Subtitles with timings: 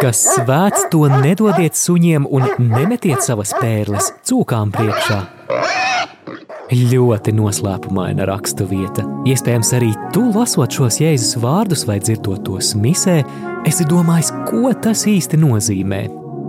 [0.00, 5.18] Kas svēts, to nedodiet suņiem un nemetiet savas pērles cūkām priekšā.
[6.70, 9.04] Ļoti noslēpumaina rakstu vieta.
[9.28, 13.18] Iespējams, arī tu lasot šos Jēzus vārdus vai dzirdot tos misē,
[13.68, 16.00] esi domājis, ko tas īsti nozīmē.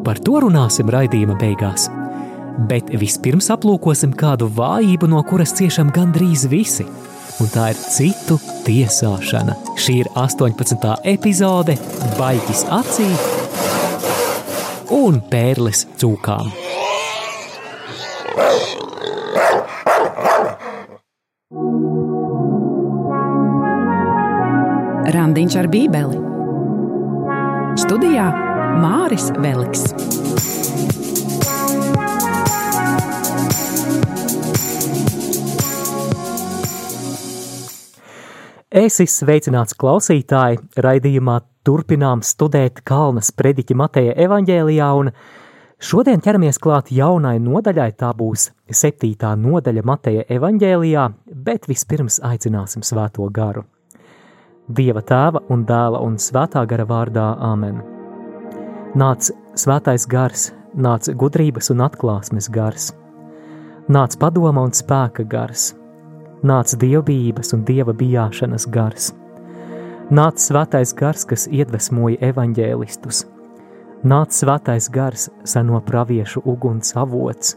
[0.05, 1.89] Par to runāsim raidījuma beigās.
[2.71, 6.87] Bet vispirms aplūkosim kādu vājību, no kuras ciešam gandrīz visi,
[7.41, 9.59] un tā ir citu tiesāšana.
[9.75, 10.91] Šī ir 18.
[11.17, 11.75] epizode
[12.15, 13.11] Baigis acī
[14.91, 16.49] un pērles cūkām.
[25.11, 26.19] Randiņš ar Bībeli.
[27.79, 28.27] Studijā
[28.83, 29.87] Māris Veliks.
[38.71, 45.11] Esi sveicināts klausītāji, raidījumā turpinām studēt Kalnas prediķi Mateja evaņģēlijā, un
[45.81, 48.49] šodien ķeramies klāt jaunai nodaļai, tā būs
[48.81, 51.05] septītā nodaļa Mateja evaņģēlijā,
[51.45, 53.65] bet vispirms aicināsim svēto garu.
[54.71, 57.81] Dieva tēva un dēla un svētā gara vārdā Āmen.
[58.95, 62.91] Nāc svētais gars, nāc gudrības un atklāsmes gars,
[63.91, 65.71] nāc padoma un spēka gars,
[66.43, 69.11] nāc dievbijības un dieva bijāšanas gars,
[70.11, 73.23] nāc svētais gars, kas iedvesmoja evaņģēlistus,
[74.03, 77.55] nāc svētais gars, seno praviešu uguns avots,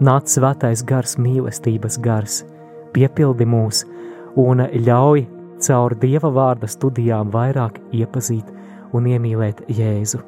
[0.00, 2.40] nāc svētais gars, mīlestības gars,
[2.96, 3.84] piepildi mūs
[4.40, 5.26] un ļauj
[5.68, 8.48] caur Dieva vārda studijām vairāk iepazīt
[8.96, 10.24] un iemīlēt Jēzu.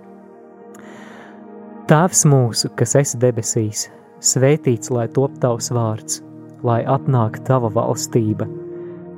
[1.89, 3.89] Tēvs mūsu, kas esi debesīs,
[4.21, 6.21] svētīts lai top tavs vārds,
[6.63, 8.47] lai atnāk tava valstība,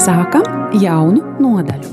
[0.00, 1.88] Sākam jaunu nodaļu.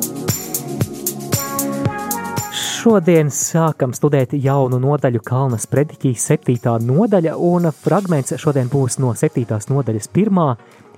[2.55, 9.67] Šodien sākam studēt jaunu nodaļu Kalnas prediķī, septītā nodaļa, un fragments šodien būs no septītās
[9.67, 10.47] nodaļas pirmā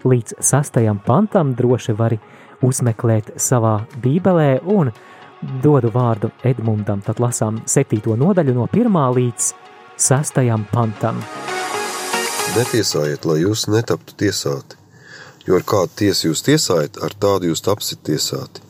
[0.05, 2.19] līdz sastajam pantam droši vari
[2.61, 4.91] uzmeklēt savā bībelē un
[5.63, 9.53] dodu vārdu Edmundam, tad lasām septīto nodaļu no pirmā līdz
[9.97, 11.23] sastajam pantam.
[12.53, 14.78] Netiesājiet, lai jūs netaptu tiesāti,
[15.49, 18.61] jo ar kādu tiesu jūs tiesājat, ar tādu jūs tapsiet tiesāti,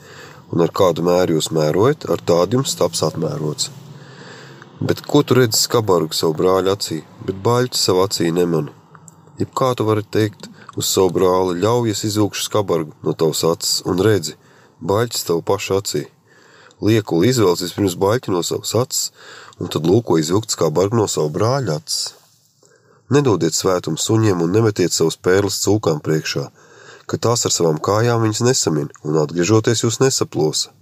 [0.56, 3.68] un ar kādu mēru jūs mērojat, ar tādu jums taps atmērots.
[4.80, 8.72] Bet ko tu redzi skabargu savu brāļa acī, bet baļķi savu acī nemanu?
[9.40, 10.48] Jeb kā tu vari teikt,
[10.80, 14.38] uz savu brāli, ļaujies izvilkšu skabargu no tavas acis un redzi,
[14.80, 16.06] baļķis tavu pašu acī.
[16.80, 19.12] Lieku izvēlēties vispirms baļķi no savas acis,
[19.60, 22.14] un tad lūko izvilkt skabargu no savu brāļa acis.
[23.12, 26.48] Nedodiet svētumu suņiem un nemetiet savus pērles cūkām priekšā,
[27.10, 30.76] ka tās ar savām kājām viņas nesamin un atgriežoties jūs nesaplosa.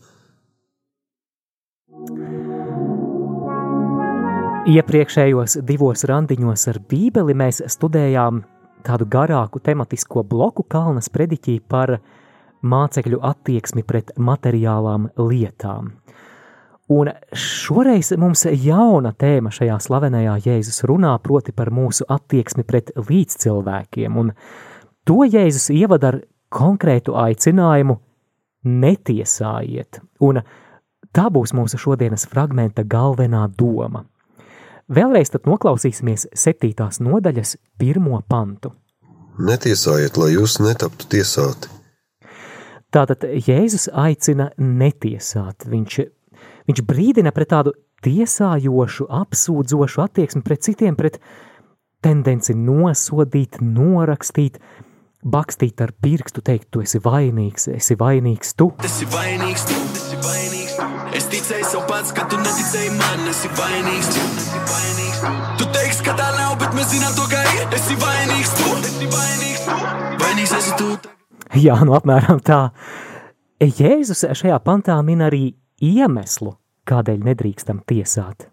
[4.68, 8.42] Iepriekšējos divos randiņos ar Bībeli mēs studējām
[8.84, 11.94] tādu garāku tematisko bloku Kalnas prediķī par
[12.68, 15.94] mācekļu attieksmi pret materiālām lietām.
[16.92, 24.20] Un šoreiz mums jauna tēma šajā slavenajā Jēzus runā proti par mūsu attieksmi pret līdzcilvēkiem,
[24.20, 24.32] un
[25.08, 26.20] to Jēzus ievada ar
[26.54, 27.98] konkrētu aicinājumu
[28.68, 30.42] netiesājiet, un
[31.16, 34.04] tā būs mūsu šodienas fragmenta galvenā doma–
[34.88, 38.72] Vēlreiz tad noklausīsimies septītās nodaļas pirmo pantu.
[39.38, 41.68] Netiesājiet, lai jūs netaptu tiesāti.
[42.96, 45.68] Tātad Jēzus aicina netiesāt.
[45.68, 45.98] Viņš,
[46.72, 47.76] viņš brīdina pret tādu
[48.08, 51.20] tiesājošu, apsūdzošu attieksmi pret citiem, pret
[52.00, 54.62] tendenci nosodīt, norakstīt,
[55.26, 58.70] bakstīt ar pirkstu, teikt, tu esi vainīgs, esi vainīgs tu.
[58.82, 60.88] Tas ir vainīgs tu, tas ir vainīgs tu.
[61.18, 64.26] Es ticēju sev pats, ka tu neticēji man, esi vainīgs tu.
[65.58, 67.64] Tu teiksi, ka tā nav, bet mēs zinām to, ka ir.
[67.78, 69.78] Esi vainīgs tu, esi vainīgs tu.
[70.22, 70.92] Vainīgs esi tu.
[71.58, 72.68] Jā, nu apmēram tā.
[73.64, 75.48] Jēzus šajā pantā min arī
[75.82, 76.54] iemeslu,
[76.88, 78.46] kādēļ nedrīkstam tiesāt.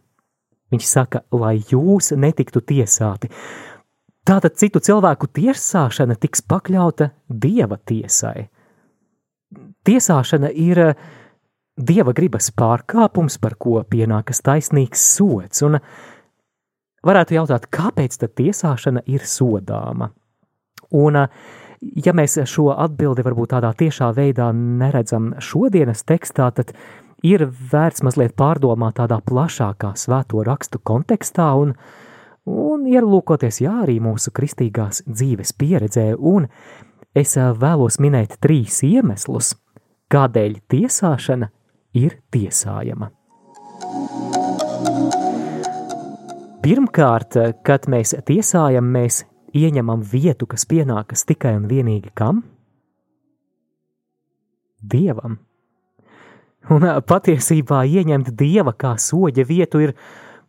[0.73, 3.29] Viņš saka, lai jūs netiktu tiesāti.
[4.25, 8.47] Tātad citu cilvēku tiesāšana tiks pakļauta dieva tiesai.
[9.85, 10.81] Tiesāšana ir
[11.77, 15.61] dieva gribas pārkāpums, par ko pienākas taisnīgs sots.
[15.67, 15.77] Un
[17.05, 20.09] varētu jautāt, kāpēc tad tiesāšana ir sodāma?
[20.97, 21.21] Un,
[21.81, 26.73] ja mēs šo atbildi varbūt tādā tiešā veidā neredzam šodienas tekstā, tad
[27.25, 31.77] ir vērts mazliet pārdomāt tādā plašākā svēto rakstu kontekstā un,
[32.49, 36.13] un ierlūkoties jā, arī mūsu kristīgās dzīves pieredzē.
[36.19, 36.49] Un
[37.17, 39.55] es vēlos minēt trīs iemeslus,
[40.13, 41.51] kādēļ tiesāšana
[41.99, 43.11] ir tiesājama.
[46.65, 49.25] Pirmkārt, kad mēs tiesājam, mēs
[49.55, 52.43] ieņemam vietu, kas pienākas tikai un vienīgi kam?
[54.81, 55.39] Dievam.
[56.73, 59.93] Un patiesībā ieņemt dieva kā soļa vietu ir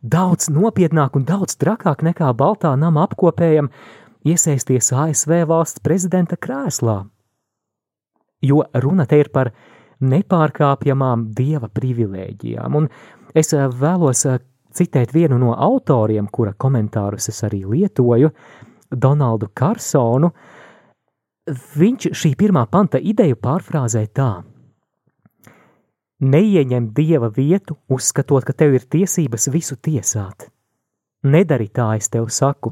[0.05, 3.71] daudz nopietnāk un daudz trakāk nekā Baltā nama apkopējam
[4.25, 7.03] iesaisties ASV valsts prezidenta krēslā.
[8.45, 9.51] Jo runa te ir par
[10.05, 12.75] nepārkāpjamām dieva privilēģijām.
[12.77, 12.89] Un
[13.33, 14.41] es eh, vēlos eh,
[14.75, 18.31] citēt vienu no autoriem, kura komentārus es arī lietoju,
[18.91, 20.29] Donaldu Karsonu.
[21.77, 24.29] Viņš šī pirmā panta ideju pārfrāzē tā:
[26.23, 30.47] Neieņem dieva vietu, uzskatot, ka tev ir tiesības visu tiesāt.
[31.27, 32.71] Nedari tā, es tev saku,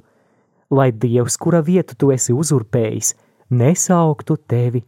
[0.72, 3.16] lai dievs, kura vietu tu esi uzurpējis,
[3.52, 4.84] nesauktu tevi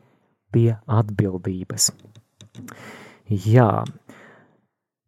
[0.56, 1.92] pie atbildības.
[3.28, 3.84] Jā,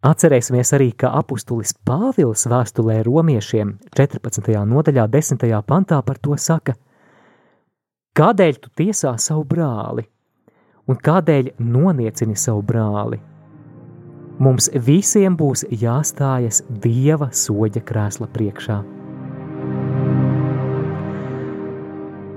[0.08, 4.52] Atcerēsimies arī, ka apustulis Pāvils vēstulē romiešiem 14.
[4.70, 5.48] nodaļā, 10.
[5.66, 6.76] pantā par to saka:
[8.14, 10.06] Kādēļ tu tiesā savu brāli,
[10.88, 13.20] un kādēļ noniecini savu brāli?
[14.38, 18.80] Mums visiem būs jāstājas Dieva soļa krēsla priekšā.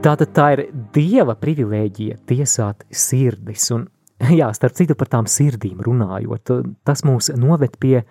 [0.00, 3.88] Tātad tā ir Dieva privilēģija tiesāt sirdis, un
[4.41, 6.52] Jā, starp citu par tām sirdīm runājot,
[6.85, 8.02] tas mūs noved pie,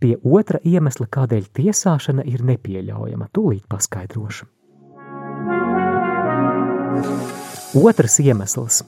[0.00, 3.28] pie otra iemesla, kādēļ tiesāšana ir nepieļaujama.
[3.34, 4.48] Tūlīt paskaidrošu.
[7.76, 8.84] Otrs iemesls.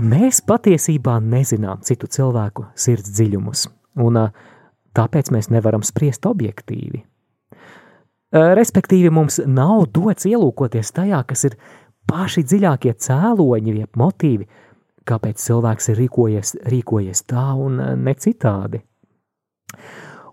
[0.00, 3.66] Mēs patiesībā nezinām citu cilvēku sirds dziļumus,
[4.00, 4.16] un
[4.96, 7.02] tāpēc mēs nevaram spriest objektīvi.
[8.32, 11.58] Respektīvi, mums nav dots ielūkoties tajā, kas ir
[12.08, 14.48] paši dziļākie cēloņi, jeb motīvi,
[15.04, 18.80] kāpēc cilvēks ir rīkojies, rīkojies tā un ne citādi.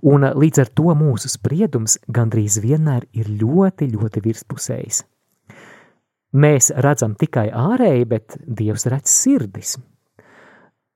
[0.07, 5.03] Un līdz ar to mūsu spriedums gandrīz vienmēr ir ļoti, ļoti virspusējs.
[6.30, 9.78] Mēs redzam tikai ārēji, bet Dievs redz sirdis.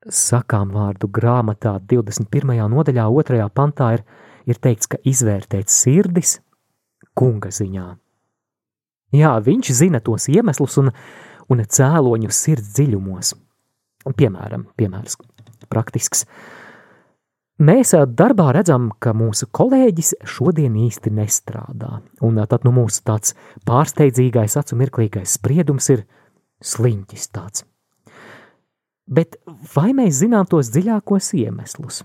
[0.04, 2.54] Sakām vārdu grāmatā 21.
[2.70, 3.48] nodaļā, 2.
[3.50, 4.04] pantā ir,
[4.46, 6.38] ir teikts, ka izvērtēt sirdis
[7.18, 7.86] kunga ziņā.
[9.14, 10.92] Jā, viņš zina tos iemeslus un,
[11.50, 13.34] un cēloņus sirds dziļumos.
[14.14, 15.16] Piemēram, piemērs
[15.72, 16.26] praktisks.
[17.54, 24.56] Mēs darbā redzam, ka mūsu kolēģis šodien īsti nestrādā, un tad nu mūsu tāds pārsteidzīgais,
[24.58, 26.02] acu mirklīgais spriedums ir
[26.66, 27.62] sliņķis tāds.
[29.06, 29.38] Bet
[29.74, 32.02] vai mēs zinām tos dziļākos iemeslus?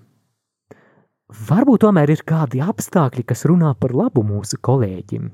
[1.49, 5.31] Varbūt tomēr ir kādi apstākļi, kas runā par labu mūsu kolēģim.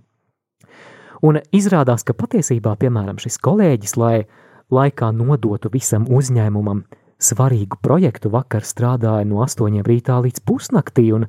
[1.28, 4.28] Un izrādās, ka patiesībā, piemēram, šis kolēģis, lai
[4.72, 6.86] laikā nodotu visam uzņēmumam
[7.22, 11.28] svarīgu projektu, vakar strādāja no 8 rītā līdz pusnaktī, un,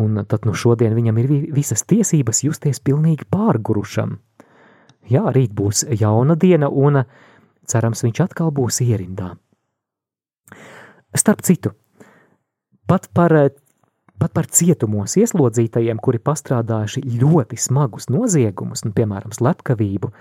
[0.00, 4.18] un tad nu šodien viņam ir visas tiesības justies pilnīgi pārgurušam.
[5.08, 7.02] Jā, rīt būs jauna diena, un
[7.68, 9.34] cerams, viņš atkal būs ierindā.
[11.16, 11.72] Starp citu,
[12.88, 13.32] pat par,
[14.20, 20.12] pat par cietumos ieslodzītajiem, kuri pastrādājuši ļoti smagus noziegumus, nu, piemēram, slepkavību,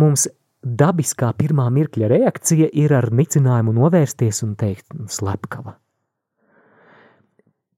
[0.00, 0.28] mums
[0.64, 5.76] dabiskā pirmā mirkļa reakcija ir ar nicinājumu novērsties un teikt, slepkava.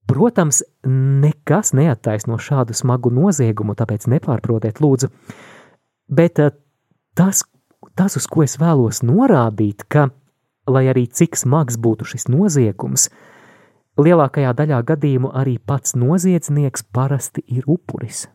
[0.07, 5.11] Protams, nekas neattaisno šādu smagu noziegumu, tāpēc nepārprotiet, lūdzu.
[6.07, 6.53] Bet eh,
[7.19, 7.43] tas,
[7.99, 10.09] tas, uz ko es vēlos norādīt, ka,
[10.71, 13.09] lai arī cik smags būtu šis noziegums,
[13.99, 18.29] lielākajā daļā gadījumu arī pats noziedznieks parasti ir upuris.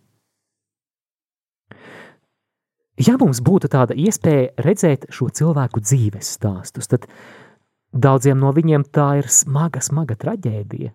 [3.01, 7.07] Ja mums būtu tāda iespēja redzēt šo cilvēku dzīves stāstus, tad
[7.91, 10.91] daudziem no viņiem tā ir smaga, smaga traģēdija.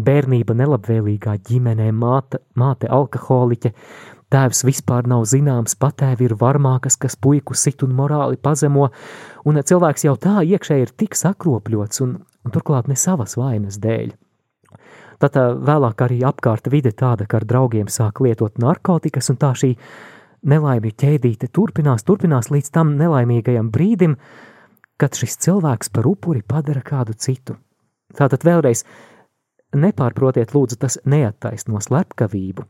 [0.00, 3.74] Bērnība nelabvēlīgā ģimenē, māte, māte alkoholiķe,
[4.32, 8.88] tēvs vispār nav zināms, patēvi ir varmākas, kas puiku sit un morāli pazemo,
[9.44, 12.16] un cilvēks jau tā iekšēji ir tik sakropļots un,
[12.46, 14.14] un turklāt ne savas vainas dēļ.
[15.20, 15.36] Tad
[15.68, 19.76] vēlāk arī apkārt vide tāda, ka ar draugiem sāk lietot narkotikas, un tā šī
[20.48, 24.16] nelaimju ķēdīte turpinās, turpinās līdz tam nelaimīgajam brīdim,
[25.00, 27.56] kad šis cilvēks par upuri padara kādu citu.
[28.16, 28.84] Tātad vēlreiz
[29.74, 32.66] nepārprotiet, lūdzu, tas neattaisno slepkavību.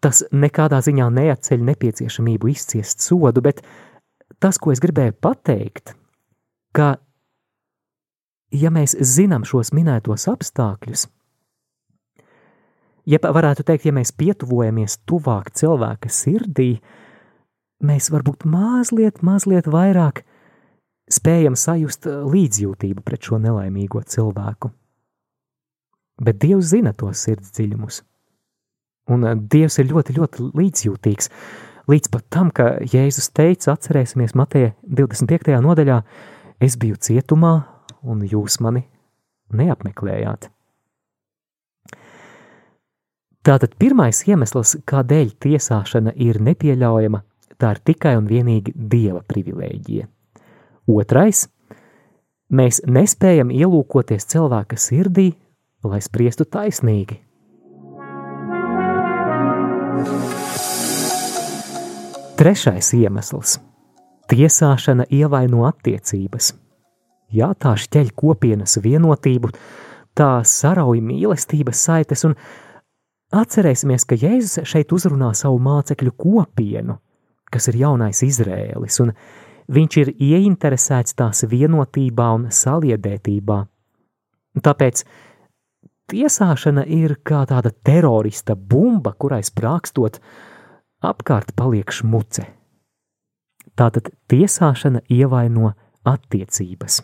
[0.00, 3.62] Tas nekādā ziņā neatceļ nepieciešamību izciest sodu, bet
[4.40, 5.94] tas, ko es gribēju pateikt,
[6.76, 6.94] ka,
[8.54, 11.08] ja mēs zinām šos minētos apstākļus,
[13.10, 16.72] ja varētu teikt, ja mēs pietuvojamies tuvāk cilvēka sirdī,
[17.82, 20.22] mēs varbūt mazliet, mazliet vairāk
[21.10, 24.70] spējam sajust līdzjūtību pret šo nelaimīgo cilvēku.
[26.20, 28.02] Bet Dievs zina tos sirds dziļumus.
[29.10, 31.30] Un eh, Dievs ir ļoti, ļoti līdzjūtīgs.
[31.90, 35.56] Līdz pat tam, ka Jēzus teica, atcerēsimies Mateja 25.
[35.64, 36.02] nodaļā,
[36.62, 37.54] es biju cietumā,
[38.06, 38.84] un jūs mani
[39.56, 40.50] neapmeklējāt.
[43.40, 47.22] Tātad pirmais iemesls, kādēļ tiesāšana ir nepieļaujama,
[47.56, 50.04] tā ir tikai un vienīgi dieva privilēģija.
[50.92, 51.46] Otrais-
[52.58, 55.32] mēs nespējam ielūkoties cilvēka sirdī,
[55.84, 57.16] lai spriestu taisnīgi.
[62.36, 63.58] Trešais iemesls-
[64.32, 66.52] tiesāšana ievaino attiecības.
[67.32, 69.54] Jā, tā šķeļ kopienas vienotību,
[70.14, 72.36] tā sarauj mīlestības saites, un
[73.34, 76.98] atcerēsimies, ka Jēzus šeit uzrunā savu mācekļu kopienu,
[77.50, 79.14] kas ir jaunais Izrēlis, un
[79.70, 83.58] viņš ir ieinteresēts tās vienotībā un saliedētībā.
[84.60, 85.04] Tāpēc
[86.10, 90.18] tiesāšana ir kā tāda terorista bumba, kurai sprākstot,
[91.06, 92.48] apkārt paliek šmuce.
[93.78, 95.70] Tātad tiesāšana ievaino
[96.04, 97.00] attiecības.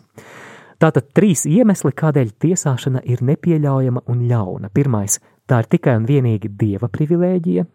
[0.77, 4.69] Tātad trīs iemesli, kādēļ tiesāšana ir nepieļaujama un ļauna.
[4.69, 7.65] Pirmais- tā ir tikai un vienīgi dieva privilēģija.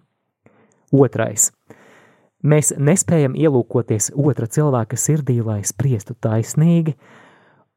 [0.93, 1.51] Otrais-
[2.51, 6.95] mēs nespējam ielūkoties otra cilvēka sirdī, lai spriestu taisnīgi.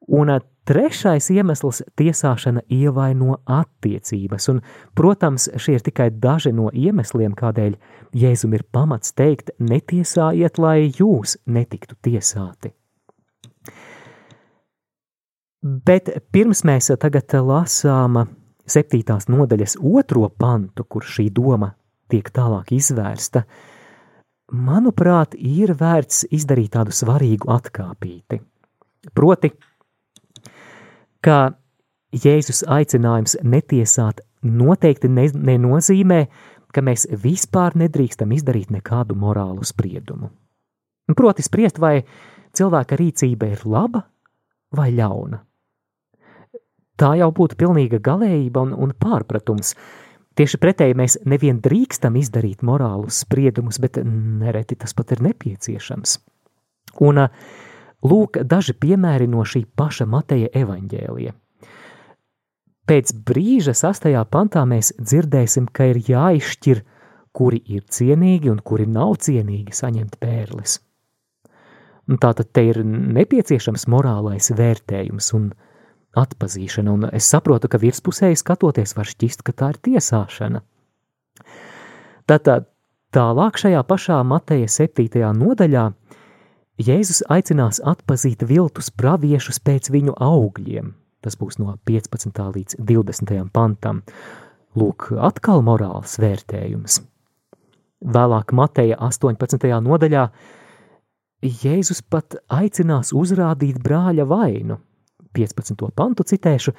[0.07, 0.29] Un
[0.65, 4.49] trešais iemesls- tiesāšana ievaino attiecības.
[4.49, 4.61] Un,
[4.95, 7.75] protams, šie ir tikai daži no iemesliem, kādēļ
[8.13, 12.71] Jēzum ir pamats teikt: netiesājiet, lai jūs netiktu tiesāti.
[15.63, 18.27] Bet pirms mēs tagad lasām
[18.69, 21.71] septītās nodaļas otro pantu, kur šī doma
[22.11, 23.45] tiek tālāk izvērsta,
[24.53, 28.41] manuprāt, ir vērts izdarīt tādu svarīgu atkāpīti.
[29.13, 29.51] Proti,
[31.25, 31.39] ka
[32.15, 36.21] Jēzus aicinājums netiesāt noteikti ne, nenozīmē,
[36.71, 40.29] ka mēs vispār nedrīkstam izdarīt nekādu morālu spriedumu.
[41.15, 41.99] Proti, spriest, vai
[42.55, 44.05] cilvēka rīcība ir laba
[44.75, 45.41] vai ļauna.
[46.95, 49.73] Tā jau būtu pilnīga galējība un, un pārpratums.
[50.35, 56.17] Tieši pretēji mēs nevien drīkstam izdarīt morālus spriedumus, bet nereti tas pat ir nepieciešams.
[57.03, 57.25] Un
[58.03, 61.35] lūk, daži piemēri no šī paša Mateja evaņģēlija.
[62.85, 66.83] Pēc brīža sastajā pantā mēs dzirdēsim, ka ir jāizšķir,
[67.35, 70.77] kuri ir cienīgi un kuri nav cienīgi saņemt pērles.
[72.21, 75.49] Tātad te ir nepieciešams morālais vērtējums un
[76.17, 80.61] atpazīšana, un es saprotu, ka virspusēji skatoties var šķist, ka tā ir tiesāšana.
[82.25, 82.69] Tātad
[83.13, 85.21] tālāk šajā pašā Mateja 7.
[85.37, 85.89] nodaļā
[86.75, 90.91] Jēzus aicinās atpazīt viltus praviešus pēc viņu augļiem.
[91.23, 92.41] Tas būs no 15.
[92.57, 93.37] līdz 20.
[93.55, 94.01] pantam.
[94.75, 96.99] Lūk, atkal morāls vērtējums.
[98.05, 99.69] Vēlāk Mateja 18.
[99.85, 100.25] nodaļā
[101.45, 104.81] Jēzus pat aicinās uzrādīt brāļa vainu.
[105.35, 105.85] 15.
[105.95, 106.73] pantu citēšu,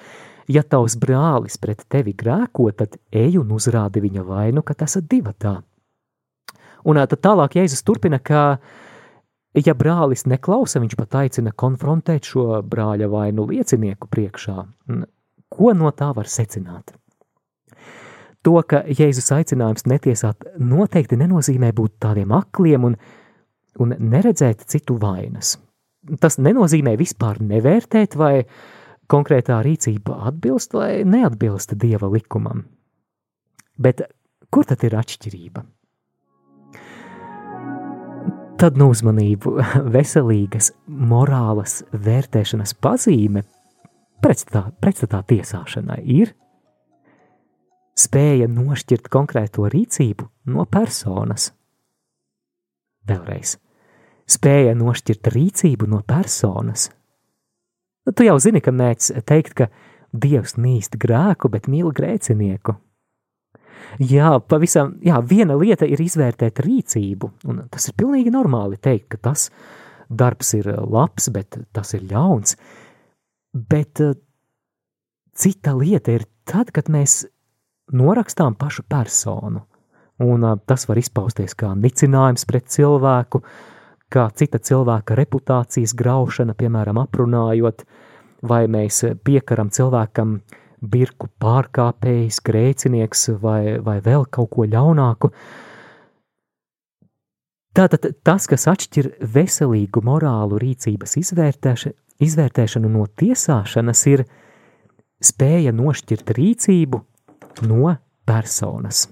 [0.53, 5.07] ja tavs brālis pret tevi grēko, tad ej un uzrādi viņa vainu, ka tas ir
[5.11, 5.59] divatā.
[6.87, 8.59] Un tad tālāk Jēzus turpina, ka,
[9.59, 14.57] ja brālis neklausa, viņš pat aicina konfrontēt šo brāļa vainu liecinieku priekšā.
[15.51, 16.95] Ko no tā var secināt?
[18.47, 22.99] To, ka Jēzus aicinājums netiesāt noteikti nenozīmē būt tādiem akliem un
[23.83, 25.57] un neredzēt citu vainas.
[26.23, 28.45] Tas nenozīmē vispār nevērtēt, vai
[29.11, 32.65] konkrētā rīcība atbilst vai neatbilst dieva likumam.
[33.77, 34.05] Bet
[34.51, 35.65] kur tad ir atšķirība?
[38.57, 39.53] Tad no uzmanību
[39.97, 43.45] veselīgas morālas vērtēšanas pazīme
[44.25, 46.33] pretstatā, pretstatā tiesāšanai ir
[47.97, 51.51] spēja nošķirt konkrēto rīcību no personas.
[53.07, 53.57] Vēlreiz,
[54.31, 56.91] spēja nošķirt rīcību no personas.
[58.07, 59.71] Nu, tu jau zini, ka mēdz teikt, ka
[60.17, 62.77] Dievs nīst grēku, bet mīl grēcinieku.
[64.01, 69.21] Jā, pavisam, jā, viena lieta ir izvērtēt rīcību, un tas ir pilnīgi normāli teikt, ka
[69.29, 69.51] tas
[70.09, 72.57] darbs ir labs, bet tas ir ļauns.
[73.53, 74.01] Bet
[75.37, 77.25] cita lieta ir tad, kad mēs
[77.93, 79.67] norakstām pašu personu.
[80.25, 83.43] Un uh, tas var izpausties kā nicinājums pret cilvēku,
[84.13, 87.85] kā cita cilvēka reputācijas graušana, piemēram, aprunājot,
[88.47, 90.39] vai mēs piekaram cilvēkam
[90.81, 95.33] birku pārkāpējs, grēcinieks vai, vai vēl kaut ko ļaunāku.
[97.77, 104.25] Tātad tas, kas atšķir veselīgu morālu rīcības izvērtēšanu, izvērtēšanu no tiesāšanas, ir
[105.21, 107.03] spēja nošķirt rīcību
[107.69, 109.07] no personas.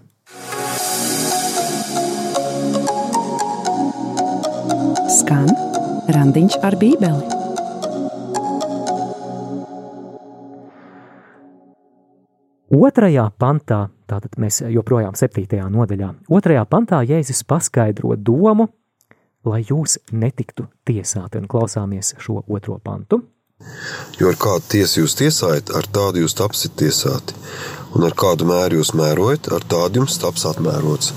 [5.14, 5.46] Skan
[6.10, 7.26] randiņš ar bībeli.
[12.74, 13.78] Otrajā pantā,
[14.10, 18.66] tātad mēs joprojām septītajā nodaļā, otrajā pantā Jēzus paskaidro domu,
[19.46, 23.20] lai jūs netiktu tiesāti, un klausāmies šo otro pantu.
[24.18, 27.38] Jo ar kādu tiesu jūs tiesājat, ar tādu jūs tapsiet tiesāti,
[27.94, 31.14] un ar kādu mēru jūs mērojat, ar tādu jums taps atmērots.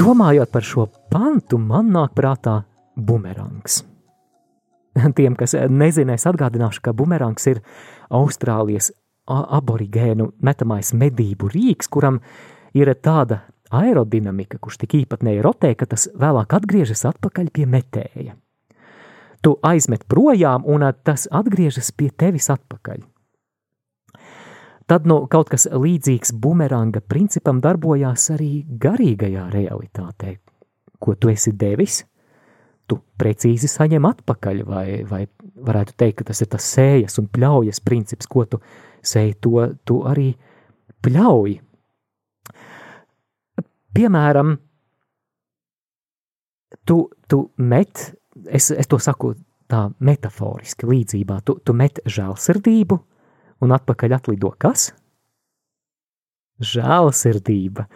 [0.00, 2.62] Domājot par šo pantu, man nāk prātā
[2.96, 3.82] bumerangs.
[5.18, 7.60] Tiem, kas nezina, es atgādināšu, ka bumerangs ir
[8.08, 8.94] Austrālijas
[9.28, 12.22] aborigēnu metamais medību rīks, kuram
[12.72, 13.42] ir tāda
[13.76, 18.38] aerodinamika, kurš tik īpatnēji rotē, ka tas vēlāk atgriežas atpakaļ pie metēja.
[19.44, 23.04] Tu aizmet projām, un tas atgriežas pie tevis atpakaļ.
[24.90, 30.32] Tad nu, kaut kas līdzīgs bumeranga principam darbojās arī garīgajā realitātē.
[30.98, 32.00] Ko tu esi devis,
[32.90, 35.20] tu precīzi saņem atpakaļ, vai, vai
[35.68, 38.58] varētu teikt, ka tas ir tas sējas un pļaujas princips, ko tu
[39.06, 40.32] sēji, to tu arī
[41.06, 41.54] pļauj.
[43.94, 44.56] Piemēram,
[46.82, 46.98] tu,
[47.30, 48.02] tu met,
[48.50, 49.36] es, es to saku
[49.70, 52.98] tā metaforiski, līdzībā, tu, tu met žēlsirdību
[53.60, 54.90] un atpakaļ atlido kas?
[56.60, 57.86] Žēlsirdība.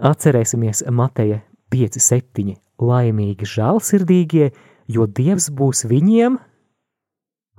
[0.00, 4.50] Atcerēsimies Mateja 5, 7 laimīgi žēlsirdīgie,
[4.88, 6.38] jo Dievs būs viņiem,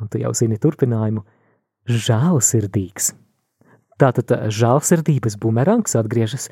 [0.01, 1.23] un tu jau zini turpinājumu,
[1.89, 3.11] žēlsirdīgs.
[4.01, 6.49] Tātad žēlsirdības bumerangs atgriežas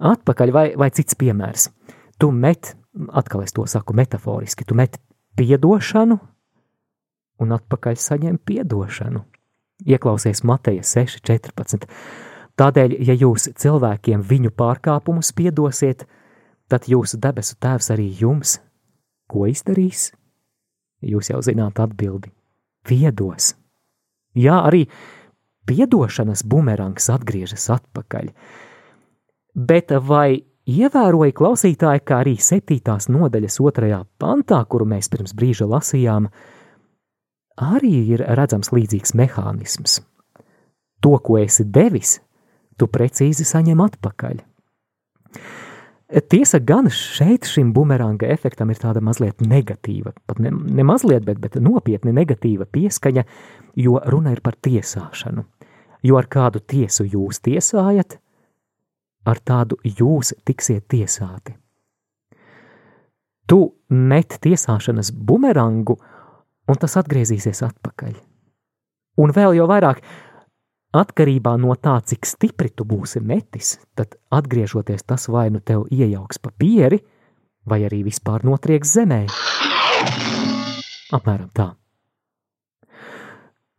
[0.00, 1.68] atpakaļ, vai, vai cits piemērs.
[2.16, 2.72] Tu met,
[3.12, 4.96] atkal es to saku metaforiski, tu met
[5.36, 6.16] piedošanu
[7.42, 9.24] un atpakaļ saņem piedošanu.
[9.86, 11.88] Ieklausies Mateja 6.14.
[12.60, 16.04] Tādēļ, ja jūs cilvēkiem viņu pārkāpumus piedosiet,
[16.68, 18.58] tad jūsu debesu tēvs arī jums,
[19.30, 20.10] ko izdarīs?
[21.02, 22.30] Jūs jau zināt atbildi–
[22.88, 23.54] piedos.
[24.38, 24.86] Jā, arī
[25.68, 28.30] piedošanas bumerangs atgriežas atpakaļ.
[29.52, 36.30] Bet vai ievēroja klausītāji, kā arī septītās nodaļas otrajā pantā, kuru mēs pirms brīža lasījām,
[37.62, 40.00] arī ir redzams līdzīgs mehānisms.
[41.02, 42.18] To, ko esi devis,
[42.78, 44.42] tu precīzi saņem atpakaļ.
[46.28, 51.40] Tiesa gan šeit šim bumeranga efektam ir tāda mazliet negatīva, pat ne, ne mazliet, bet,
[51.40, 53.24] bet nopietni negatīva pieskaņa,
[53.80, 55.46] jo runa ir par tiesāšanu.
[56.04, 58.18] Jo ar kādu tiesu jūs tiesājat,
[59.24, 61.54] ar tādu jūs tiksiet tiesāti.
[63.48, 65.96] Tu met tiesāšanas bumerangu,
[66.68, 68.12] un tas atgriezīsies atpakaļ.
[69.22, 70.02] Un vēl jau vairāk,
[70.92, 76.36] Atkarībā no tā, cik stipri tu būsi metis, tad atgriežoties tas vai nu tev iejauks
[76.36, 76.98] pa pieri,
[77.64, 79.22] vai arī vispār notrieks zemē.
[81.16, 81.70] Apmēram tā.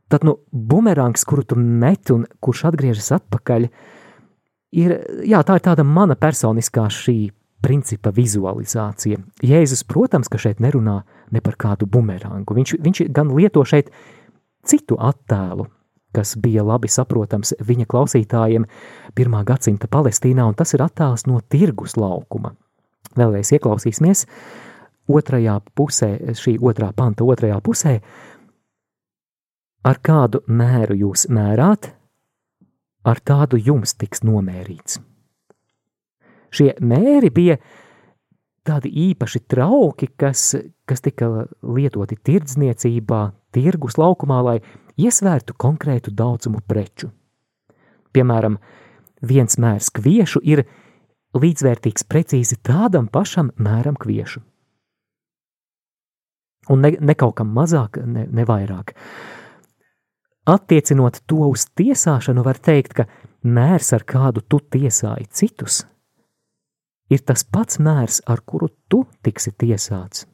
[0.09, 3.69] Tad nu, bumerangs, kuru tu met un kurš atgriežas atpakaļ,
[4.81, 4.97] ir,
[5.29, 7.17] jā, tā ir tāda mana personiskā šī
[7.63, 9.21] principa vizualizācija.
[9.43, 10.99] Jēzus, protams, ka šeit nerunā
[11.31, 12.55] ne par kādu bumerangu.
[12.57, 13.91] Viņš, viņš gan lieto šeit
[14.67, 15.67] citu attēlu,
[16.13, 18.67] kas bija labi saprotams viņa klausītājiem
[19.17, 22.53] pirmā gadsimta Palestīnā, un tas ir attēls no tirgus laukuma.
[23.17, 24.27] Vēlreiz ieklausīsimies
[25.11, 27.97] otrajā pusē, šī otrā panta otrajā pusē,
[29.83, 31.91] ar kādu mēru jūs mērāt,
[33.03, 35.01] ar tādu jums tiks nomērīts.
[36.53, 37.57] Šie mēri bija
[38.67, 40.53] tādi īpaši trauki, kas,
[40.87, 43.23] kas tika lietoti tirdzniecībā,
[43.55, 44.57] tirgus laukumā, lai
[44.99, 47.09] iesvērtu konkrētu daudzumu preču.
[48.13, 48.59] Piemēram,
[49.25, 50.63] viens mērs kviešu ir
[51.33, 54.43] līdzvērtīgs precīzi tādam pašam mēram kviešu.
[56.71, 58.93] Un ne, ne kaut kam mazāk, ne, ne vairāk.
[60.47, 63.07] Attiecinot to uz tiesāšanu, var teikt, ka
[63.43, 65.81] mērs, ar kādu tu tiesāji citus,
[67.13, 70.25] ir tas pats mērs, ar kuru tu tiksi tiesāts.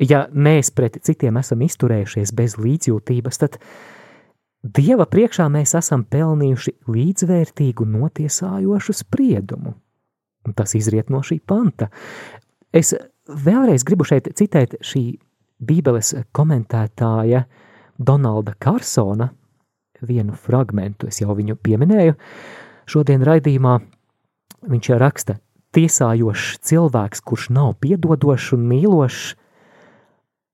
[0.00, 3.58] Ja mēs pret citiem esam izturējušies bez līdzjūtības, tad
[4.62, 9.72] Dieva priekšā mēs esam pelnījuši līdzvērtīgu notiesājošu spriedumu.
[10.46, 11.88] Un tas izriet no šī panta.
[12.70, 12.92] Es
[13.26, 15.02] vēlreiz gribu šeit citēt šī
[15.62, 17.42] Bībeles komentētāja
[17.98, 19.32] Donalda Karsona
[20.02, 22.14] vienu fragmentu, es jau viņu pieminēju.
[22.86, 23.76] Šodien raidījumā
[24.68, 25.38] viņš raksta,
[25.76, 29.32] tiesājošs cilvēks, kurš nav piedodošs un mīlošs,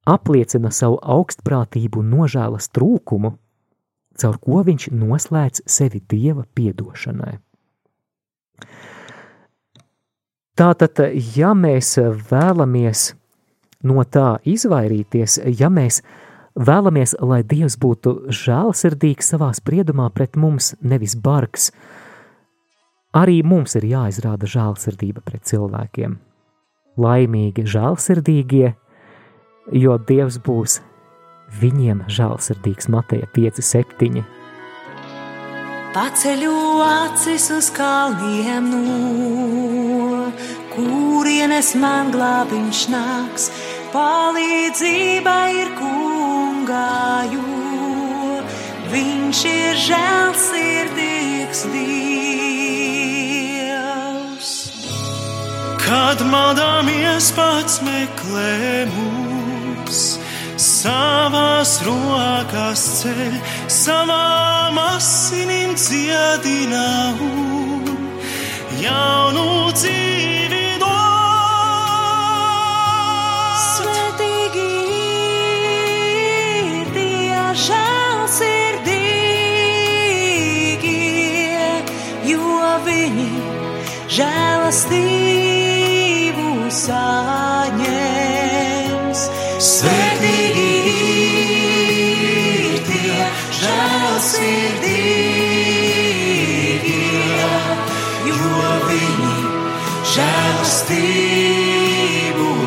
[0.09, 3.35] apliecina savu augstprātību un nožēlas trūkumu,
[4.19, 7.37] caur ko viņš noslēdz sevi dieva piedošanai.
[10.59, 10.99] Tātad,
[11.37, 11.93] ja mēs
[12.31, 13.13] vēlamies
[13.87, 16.01] no tā izvairīties, ja mēs
[16.59, 21.71] vēlamies, lai Dievs būtu žēlsirdīgs savā spriedumā pret mums, nevis bargs,
[23.17, 26.19] arī mums ir jāizrāda žēlsirdība pret cilvēkiem.
[26.99, 28.73] Laimīgi žēlsirdīgie,
[29.73, 30.81] jo Dievs būs
[31.61, 34.25] viņiem žēlsirdīgs Mateja 5,7.
[35.95, 40.29] Paceļu acis uz kalniem, no
[40.75, 43.49] kurienes man glābiņš nāks.
[43.89, 48.43] Palīdzība ir kungā, jo
[48.93, 52.08] viņš ir žēlsirdīgs Dievs.
[55.89, 60.01] Kad maldāmies pats meklē mūs
[60.61, 63.39] savās rokās ceļ,
[63.73, 67.89] savām asinīm dziedina un
[68.83, 70.93] jaunu dzīvi dod.
[73.65, 74.69] Svetīgi
[76.77, 78.93] ir tie žēlsirdīgie,
[82.29, 83.33] jo viņi
[86.09, 87.99] žēlastību saņems.
[89.59, 90.73] Svetīgi
[92.65, 93.19] ir tie
[93.59, 94.71] žēlsirdīgie,
[98.29, 99.37] jo viņi
[100.15, 100.91] žēlastību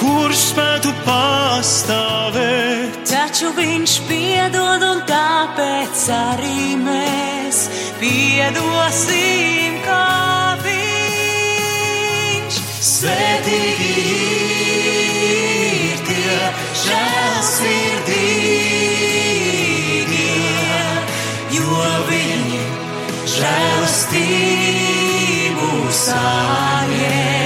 [0.00, 2.96] kurš spētu pastāvēt?
[3.10, 7.56] Taču viņš piedod, un tāpēc arī mēs
[8.00, 12.54] piedosim, kā viņš.
[12.90, 13.92] Svetīgi
[15.30, 16.38] ir tie
[16.84, 18.38] žēlsirdīgie,
[21.58, 22.62] jo viņi
[23.36, 24.50] žēlastību
[26.04, 27.39] saņems.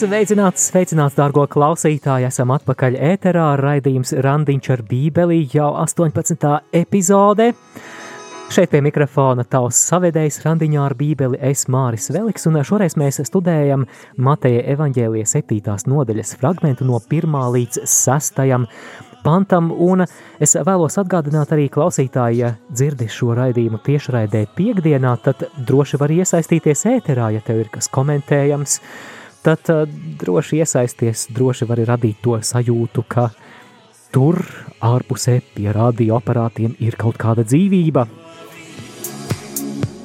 [0.00, 2.24] Sveicināts, sveicināts, dārgo klausītāji!
[2.30, 3.50] Esam atpakaļ ēterā.
[3.60, 6.46] Raidījums Randiņš ar Bībeli jau 18.
[6.78, 7.50] epizode.
[8.48, 13.84] Šeit pie mikrofona tavs savedējs randiņā ar Bībeli es Māris Veliks, un šoreiz mēs studējam
[14.16, 15.76] Mateja evaņģēlija 7.
[15.92, 17.36] nodaļas fragmentu no 1.
[17.58, 18.42] līdz 6.
[19.20, 20.06] pantam, un
[20.40, 26.88] es vēlos atgādināt arī klausītāji, ja dzirdi šo raidījumu tiešraidē piekdienā, tad droši var iesaistīties
[26.96, 28.80] ēterā, ja tev ir kas komentējams,
[29.44, 29.84] tad uh,
[30.20, 33.30] droši iesaisties, droši var radīt to sajūtu, ka
[34.14, 34.40] tur
[34.82, 38.06] ārpusē pie radioaparātiem ir kaut kāda dzīvība.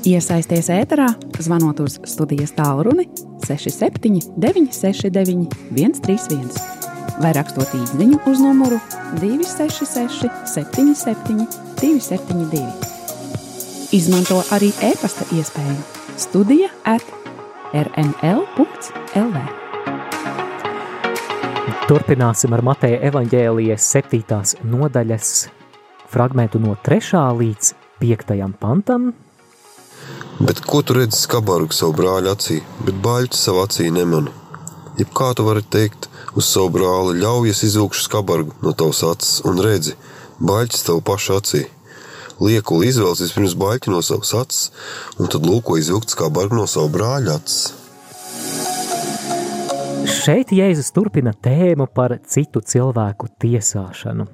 [0.06, 1.08] Iesaisties ēterā,
[1.42, 3.08] zvanot uz studijas tālruni
[3.48, 6.76] 67 969 131
[7.22, 8.80] vai rakstot īsiņu uz numuru
[9.22, 11.48] 266 77
[11.82, 12.64] 272.
[13.96, 15.78] Izmanto arī e-pasta iespēju
[16.20, 17.25] Studija at
[17.74, 19.38] rml.lv.
[21.86, 24.22] Turpināsim ar Mateja evaņģēlijas 7.
[24.66, 25.34] nodaļas
[26.10, 27.22] fragmentu no 3.
[27.42, 28.34] līdz 5.
[28.62, 29.12] pantam.
[30.40, 34.34] Bet ko tu redzi skabargu savu brāļa acī, bet baļķi savu acī nemani?
[35.00, 39.62] Jeb kā tu vari teikt uz savu brāli, ļaujies izvilkšu skabargu no tavas acis un
[39.64, 39.96] redzi,
[40.40, 41.66] baļķis tavu pašu acī.
[42.44, 44.70] Lieku izvēles vispirms baļķi no savas acis,
[45.20, 47.74] un tad lūko izvilkt skabargu no savu brāļa acis.
[50.06, 54.26] Šeit Jēzus turpina tēmu par citu cilvēku tiesāšanu.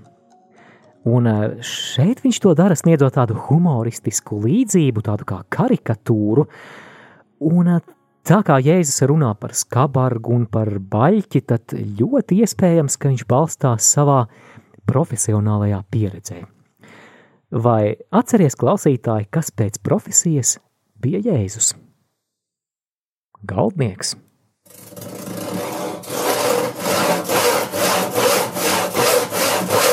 [1.11, 6.45] Un eh, šeit viņš to dara, sniedzot tādu humoristisku līdzību, tādu kā karikatūru.
[7.49, 7.83] Un eh,
[8.27, 13.93] tā kā Jēzus runā par skabargu un par baļķi, tad ļoti iespējams, ka viņš balstās
[13.95, 14.25] savā
[14.89, 16.41] profesionālajā pieredzē.
[17.51, 20.53] Vai atceries klausītāji, kas pēc profesijas
[21.03, 21.73] bija Jēzus?
[23.43, 24.13] Galdnieks.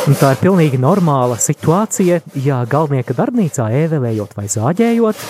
[0.06, 5.26] Un tā ir pilnīgi normāla situācija, ja galvenieka darbnīcā ēvelējot vai zāģējot,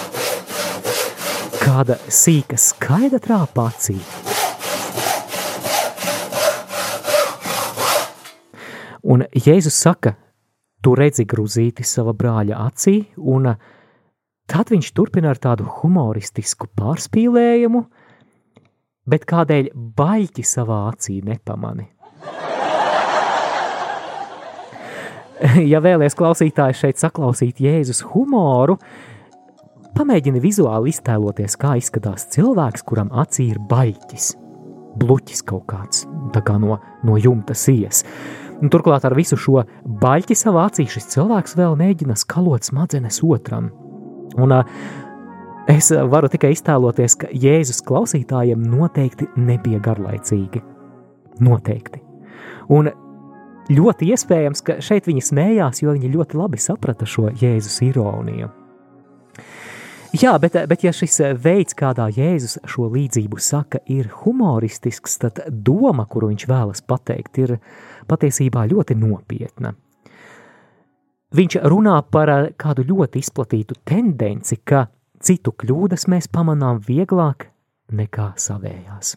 [1.65, 3.97] kāda sīka skaida trāpā acī.
[9.09, 10.19] Un Jēzus saka,
[10.83, 13.51] tu redzi grūzīti sava brāļa acī, un
[14.49, 17.85] tad viņš turpina ar tādu humoristisku pārspīlējumu,
[19.09, 21.89] bet kādēļ baļķi savā acī nepamani.
[25.73, 28.79] ja vēlaties klausītāji šeit saklausīt Jēzus humoru,
[29.99, 34.27] pamēģini vizuāli iztēloties, kā izskatās cilvēks, kuram acī ir baļķis,
[34.99, 38.05] bluķis kaut kāds, tā kā no, no jumta sijas.
[38.59, 39.63] Un turklāt ar visu šo
[40.03, 43.71] baļķi savā acī šis cilvēks vēl mēģina skalot smadzenes otram.
[44.39, 44.55] Un
[45.71, 50.63] es varu tikai iztēloties, ka Jēzus klausītājiem noteikti nebija garlaicīgi.
[51.45, 52.03] Noteikti.
[52.75, 52.91] Un
[53.71, 58.51] ļoti iespējams, ka šeit viņi smējās, jo viņi ļoti labi saprata šo Jēzus ironiju.
[60.17, 66.07] Jā, bet, bet ja šis veids, kādā Jēzus šo līdzību saka, ir humoristisks, tad doma,
[66.09, 67.59] kuru viņš vēlas pateikt, ir
[68.09, 69.75] patiesībā ļoti nopietna.
[71.37, 74.87] Viņš runā par kādu ļoti izplatītu tendenci, ka
[75.21, 77.51] citu kļūdas mēs pamanām vieglāk
[77.93, 79.17] nekā savējās.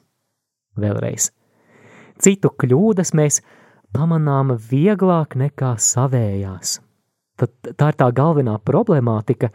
[0.79, 1.31] Vēlreiz.
[2.21, 3.39] Citu kļūdas mēs
[3.95, 6.79] pamanāma vieglāk nekā savējās.
[7.39, 9.49] Tad, tā ir tā galvenā problemātika,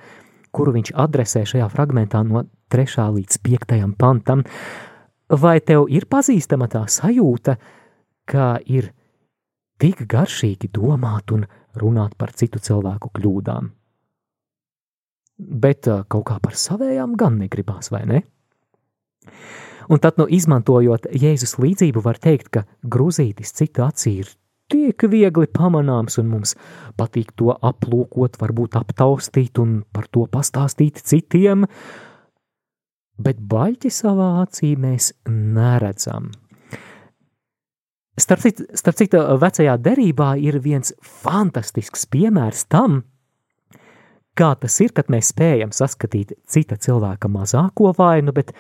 [0.57, 3.09] kuru viņš adresē šajā fragmentā no 3.
[3.19, 3.77] līdz 5.
[4.01, 4.43] pantam.
[5.31, 7.57] Vai tev ir pazīstama tā sajūta,
[8.27, 8.91] ka ir
[9.83, 11.45] tik garšīgi domāt un
[11.77, 13.69] runāt par citu cilvēku kļūdām?
[15.37, 18.23] Bet kaut kā par savējām gan negribās, vai ne?
[19.93, 24.33] Un tad, nu, izmantojot Jēzus līdzību, var teikt, ka grūzītis citu acī ir
[24.73, 26.57] tiek viegli pamanāms, un mums
[26.99, 31.69] patīk to aplūkot, varbūt aptaustīt un par to pastāstīt citiem,
[33.23, 36.33] bet baļķi savā acī mēs neredzam.
[38.17, 43.03] Starp citu, starp citu, vecajā derībā ir viens fantastisks piemērs tam,
[44.37, 48.55] kā tas ir, kad mēs spējam saskatīt cita cilvēka mazāko vainu, bet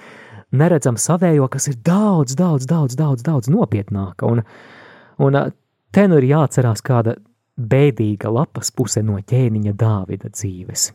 [0.52, 4.28] neredzam savējo, kas ir daudz, daudz, daudz, daudz, daudz nopietnāka.
[4.28, 4.44] Un,
[5.24, 5.40] un
[5.92, 7.16] te nu ir jāatcerās kāda
[7.56, 10.90] bēdīga lapas puse no ķēniņa Dāvida dzīves.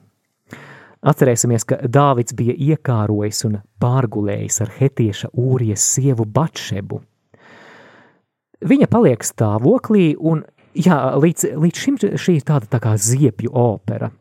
[1.02, 7.02] Atcerēsimies, ka Dāvids bija iekārojis un pārgulējis ar hetieša ūrijas sievu Batšebu.
[8.62, 10.44] Viņa paliek stāvoklī, un
[10.78, 14.12] jā, līdz, līdz šim šī ir tāda tā kā ziepju opera.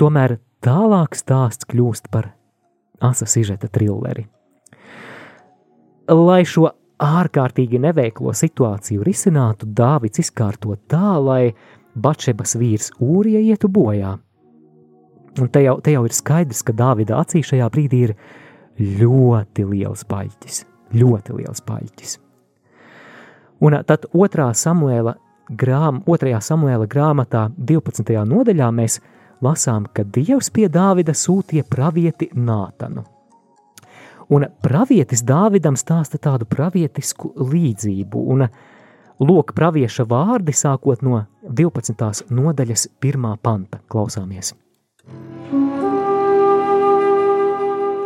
[0.00, 2.32] Tomēr tālāk stāsts kļūst par
[3.04, 4.26] asa sižeta trilleri.
[6.08, 6.70] Lai šo
[7.04, 11.52] ārkārtīgi neveiklo situāciju risinātu, Dāvids izkārto tā, lai
[11.98, 14.16] Batšebas vīrs Ūrija ietu bojā.
[15.38, 18.14] Un te jau, te jau ir skaidrs, ka Dāvida acī šajā brīdī ir
[18.78, 20.64] ļoti liels baļķis,
[20.98, 22.16] ļoti liels baļķis.
[23.60, 25.16] Un tad otrā Samuēla,
[25.50, 28.16] grām, otrajā Samuēla grāmatā 12.
[28.32, 29.00] nodaļā mēs
[29.42, 33.06] lasām, ka Dievs pie Dāvida sūtīja pravieti Nātanu–
[34.28, 38.44] Un pravietis Dāvidam stāsta tādu pravietisku līdzību, un
[39.24, 42.28] lūk, pravieša vārdi sākot no 12.
[42.28, 43.28] nodaļas 1.
[43.40, 43.80] panta.
[43.88, 44.52] Klausāmies!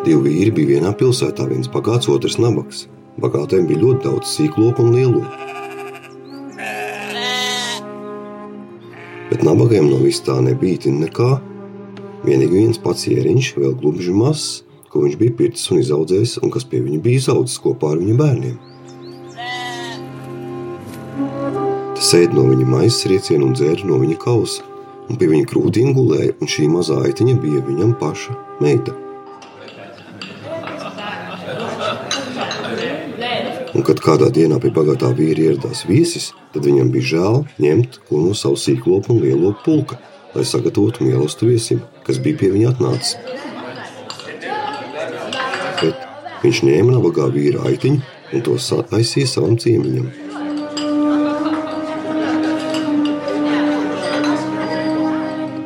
[0.07, 2.87] Divi vīri bija vienā pilsētā, viens bagāts, otrs nabaks.
[3.21, 5.21] Bagātiem bija ļoti daudz sīklopu un lielo.
[9.29, 11.31] Bet nabagiem no vis tā nebija nekā.
[12.25, 16.65] Vienīgi viens pats ieriņš, vēl glubži mazs, ko viņš bija pircis un izaudzējis, un kas
[16.69, 18.59] pie viņa bija izaudzis kopā ar viņa bērniem.
[21.97, 24.65] Tas ēd no viņa maisa rieciena un dzēra no viņa kausa,
[25.11, 28.95] un pie viņa krūtīm gulēja, un šī mazā aitiņa bija viņam paša meita.
[33.73, 38.21] Un kad kādā dienā pie bagātā vīra ieradās viesis, tad viņam bija žēl ņemt ko
[38.21, 39.97] no savu sīklopu un lielo pulka,
[40.35, 43.17] lai sagatavotu mīlestību viesim, kas bija pie viņa atnācis.
[46.43, 48.03] Viņš ņēma nabagā vīra aitiņu
[48.37, 48.59] un to
[48.99, 50.13] aizsīja savam ciemiņam.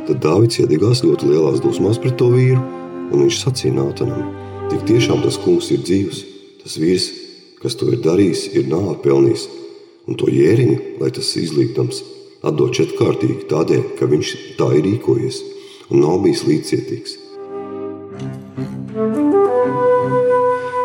[0.07, 2.63] Tad Dāvids iedegās ļoti lielās dusmās pret to vīru,
[3.11, 4.31] un viņš sacīja Nātanam:
[4.71, 6.27] Tik tiešām tas kungs ir dzīvs,
[6.63, 7.11] tas vīrs,
[7.63, 9.47] kas to ir darījis, ir nāvi pelnījis,
[10.07, 12.03] un to jēriņu, lai tas izlīgdams,
[12.47, 15.41] atdot četrkārtīgi tādēļ, ka viņš tā ir rīkojies
[15.91, 17.17] un nav bijis līdzcietīgs.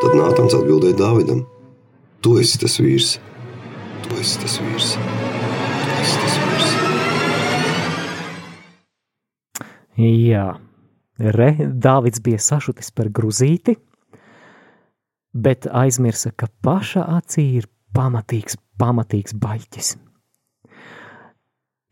[0.01, 1.43] Tad Nātans atbildēja Dāvidam:
[2.25, 3.13] Tu esi tas vīrs,
[4.05, 6.73] tu esi tas vīrs, tu esi tas vīrs.
[10.01, 10.47] Jā,
[11.37, 13.77] re, Dāvids bija sašutis par gruzīti,
[15.33, 19.95] bet aizmirsa, ka paša acī ir pamatīgs, pamatīgs baļķis.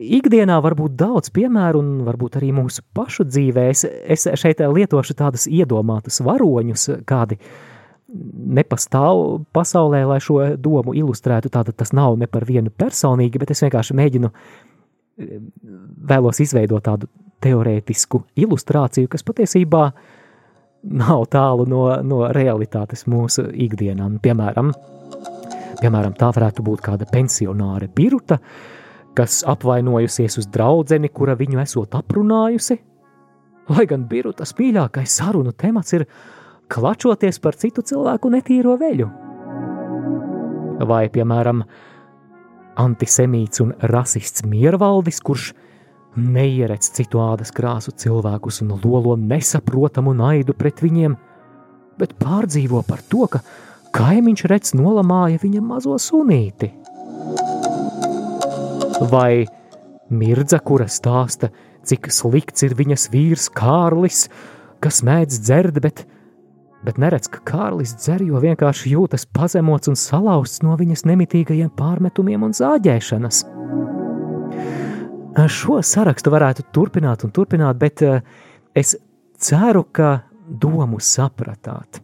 [0.00, 3.66] Ikdienā var būt daudz piemēru, un varbūt arī mūsu pašu dzīvē.
[3.68, 7.36] Es, es šeit lietošu tādus iedomātus varoņus, kādi
[8.56, 11.52] nepastāv pasaulē, lai šo domu ilustrētu.
[11.52, 14.32] Tātad tas nav ne par vienu personīgi, bet es vienkārši mēģinu
[16.10, 17.10] vēlos izveidot tādu
[17.44, 19.84] teorētisku ilustrāciju, kas patiesībā
[20.82, 24.08] nav tālu no, no realitātes mūsu ikdienā.
[24.22, 24.72] Piemēram,
[25.80, 28.40] piemēram, tā varētu būt kāda pensionāre Biruta,
[29.16, 32.78] kas apvainojusies uz draudzeni, kura viņu esot aprunājusi,
[33.70, 36.06] lai gan Birutas mīļākais sarunu temats ir
[36.70, 39.08] klačoties par citu cilvēku netīro veļu.
[40.88, 41.64] Vai, piemēram,
[42.80, 45.50] antisemīts un rasists miervaldis, kurš
[46.16, 51.16] neieredz citu ādas krāsu cilvēkus un lolo nesaprotamu naidu pret viņiem,
[52.00, 53.42] bet pārdzīvo par to, ka
[53.94, 56.72] kaimiņš redz nolamāja viņa mazo sunīti
[59.10, 59.46] vai
[60.10, 61.50] mirdza, kura stāsta,
[61.86, 64.26] cik slikts ir viņas vīrs Kārlis,
[64.84, 66.04] kas mēdz dzert, bet,
[66.84, 72.44] bet neredz, ka Kārlis dzer, jo vienkārši jūtas pazemots un salauzts no viņas nemitīgajiem pārmetumiem
[72.44, 73.44] un zāģēšanas.
[75.30, 78.02] Šo sarakstu varētu turpināt un turpināt, bet
[78.74, 78.96] es
[79.38, 82.02] ceru, ka domu sapratāt.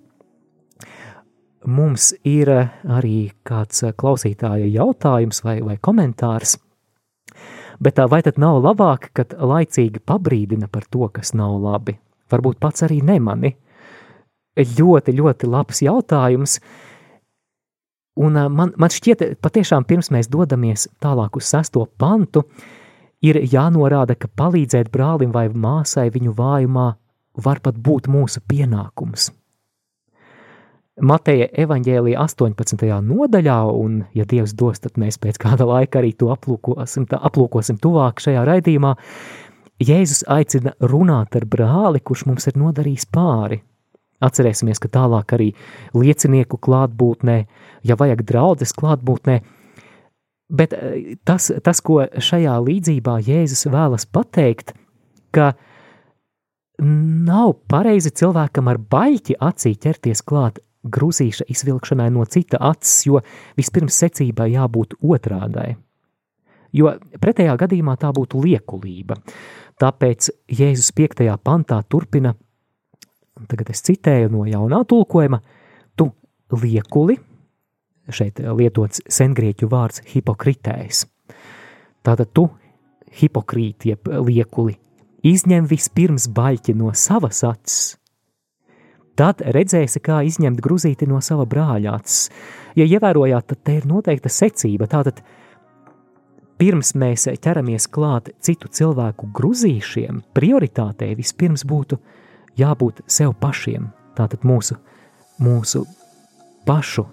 [1.66, 6.54] Mums ir arī kāds klausītāja jautājums vai, vai komentārs
[7.80, 11.96] bet vai tad nav labāk, kad laicīgi pabrīdina par to, kas nav labi?
[12.32, 13.54] Varbūt pats arī nemani.
[14.56, 16.58] Ļoti, ļoti labs jautājums.
[18.16, 22.46] Un man, man šķiet, patiešām pirms mēs dodamies tālāk uz sesto pantu,
[23.24, 26.92] ir jānorāda, ka palīdzēt brālim vai māsai viņu vājumā
[27.44, 29.31] var pat būt mūsu pienākums.
[30.96, 32.87] Mateja evaņģēlija 18.
[33.05, 37.76] nodaļā, un, ja Dievs dos, tad mēs pēc kāda laika arī to aplūkosim, tā, aplūkosim
[37.83, 38.94] tuvāk šajā raidījumā.
[39.85, 43.61] Jēzus aicina runāt ar brāli, kurš mums ir nodarījis pāri.
[44.24, 45.50] Atcerēsimies, ka tālāk arī
[45.92, 47.37] liecinieku klātbūtnē,
[47.85, 49.42] ja vajag draudzes klātbūtnē,
[50.48, 54.74] bet eh, tas, tas, ko šajā līdzībā Jēzus vēlas pateikt,
[55.35, 55.54] ka
[56.82, 63.20] nav pareizi cilvēkam ar baļķi acī ķerties klāt grūzīša izvilkšanai no cita acis, jo
[63.59, 65.74] vispirms secībai jābūt otrādai.
[66.76, 69.16] Jo pretējā gadījumā tā būtu liekulība.
[69.80, 71.24] Tāpēc Jēzus 5.
[71.44, 72.35] pantā turpina,
[73.48, 75.40] tagad es citēju no jaunā tulkojuma,
[75.96, 76.11] tu
[76.52, 77.16] liekuli,
[78.12, 81.04] šeit lietots sengrieķu vārds hipokritējs.
[82.06, 82.48] Tātad tu
[83.20, 84.76] hipokrīti, jeb liekuli,
[85.26, 87.96] izņem vispirms baļķi no savas acis,
[89.16, 92.28] Tad redzēsi, kā izņemt gruzīti no sava brāļa acis.
[92.76, 94.84] Ja ievērojāt, tad te ir noteikta secība.
[94.92, 95.22] Tātad,
[96.60, 101.96] pirms mēs ķeramies klāt citu cilvēku gruzīšiem, prioritātei vispirms būtu
[102.60, 103.88] jābūt sev pašiem.
[104.16, 104.76] Tātad mūsu,
[105.40, 105.86] mūsu
[106.68, 107.06] pašu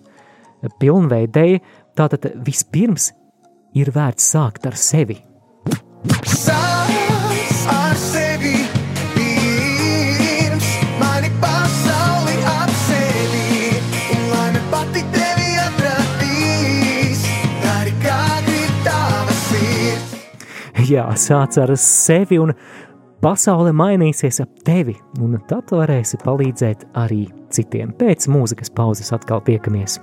[0.79, 1.61] pilnveidēji,
[1.97, 3.11] tātad vispirms
[3.77, 5.19] ir vērts sākt ar sevi.
[6.27, 8.53] Sāks ar sevi!
[20.83, 22.51] Jā, sāc ar sevi un
[23.23, 27.95] pasaule mainīsies ap tevi, un tad varēsi palīdzēt arī citiem.
[27.95, 29.99] Pēc mūzikas pauzes atkal tiekamies.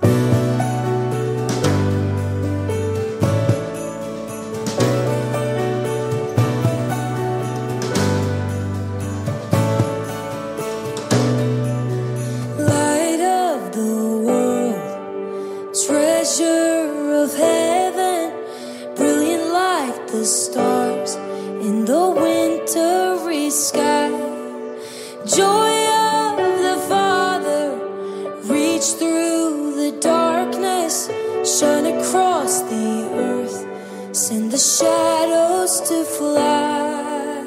[35.85, 37.43] to fly.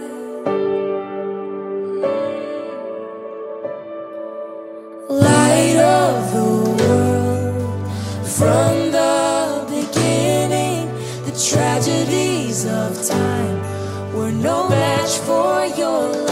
[5.09, 6.45] Light of the
[6.78, 7.93] world,
[8.26, 10.89] from the beginning,
[11.24, 13.59] the tragedies of time
[14.14, 16.24] were no match for your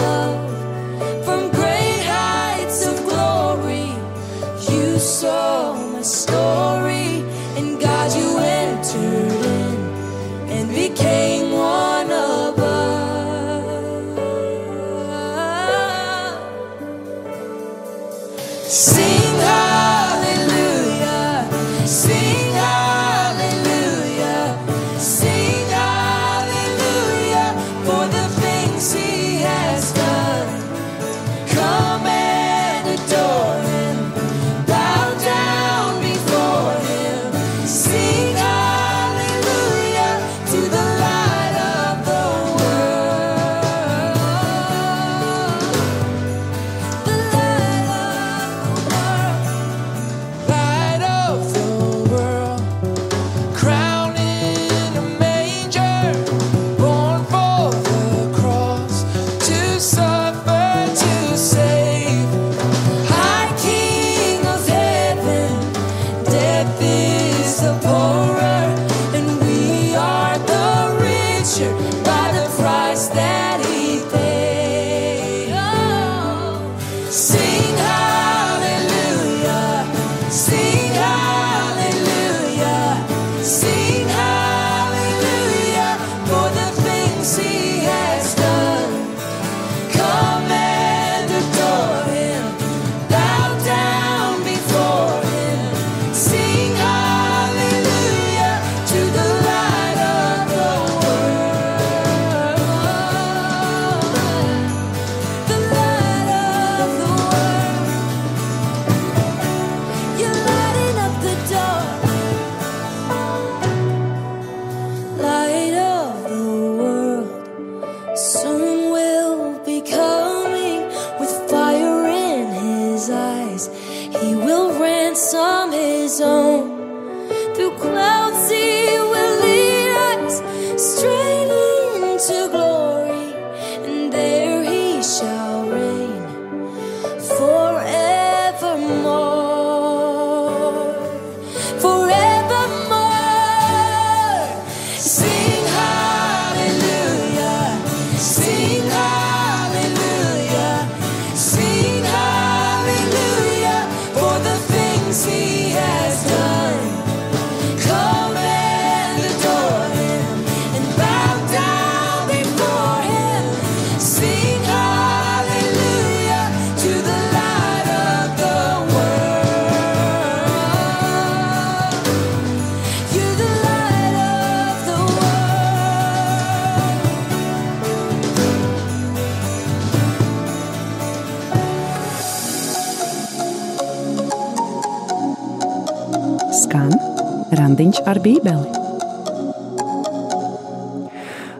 [188.13, 188.81] randiņš ar bībeli.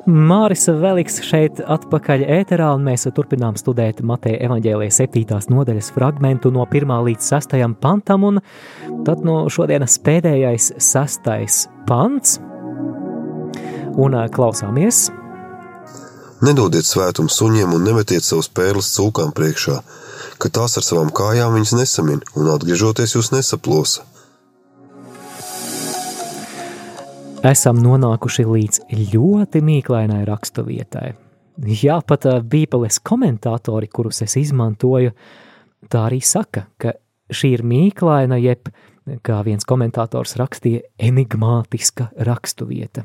[0.03, 6.67] Māris Veliks šeit atpakaļ ēterā, un mēs turpinām studēt Mateja evaņģēlijas septītās nodaļas fragmentu no
[6.67, 8.41] 1 līdz 6 pantam, un
[9.07, 12.41] tad no šodienas pēdējais sastais pants,
[13.95, 15.13] un klausāmies.
[16.43, 19.79] Nedodiet svētumu suņiem un nemetiet savus pērles cūkām priekšā,
[20.43, 24.03] ka tās ar savām kājām viņas nesamin un atgriežoties jūs nesaplosa.
[27.47, 28.81] Esam nonākuši līdz
[29.13, 31.13] ļoti mīklainai raksturvietai.
[31.83, 35.13] Jā, pat Bībeles komentātori, kurus es izmantoju,
[35.93, 36.95] tā arī saka, ka
[37.33, 38.71] šī ir mīklaina, jeb,
[39.27, 43.05] kā viens komentators rakstīja, enigmātiska raksturvieta.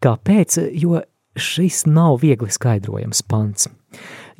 [0.00, 0.60] Kāpēc?
[0.80, 1.02] Jo
[1.36, 3.68] šis nav viegli skaidrojams pants.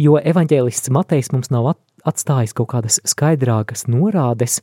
[0.01, 4.61] Jo evanģēlists Matejs mums nav at- atstājis kaut kādas skaidrākas norādes,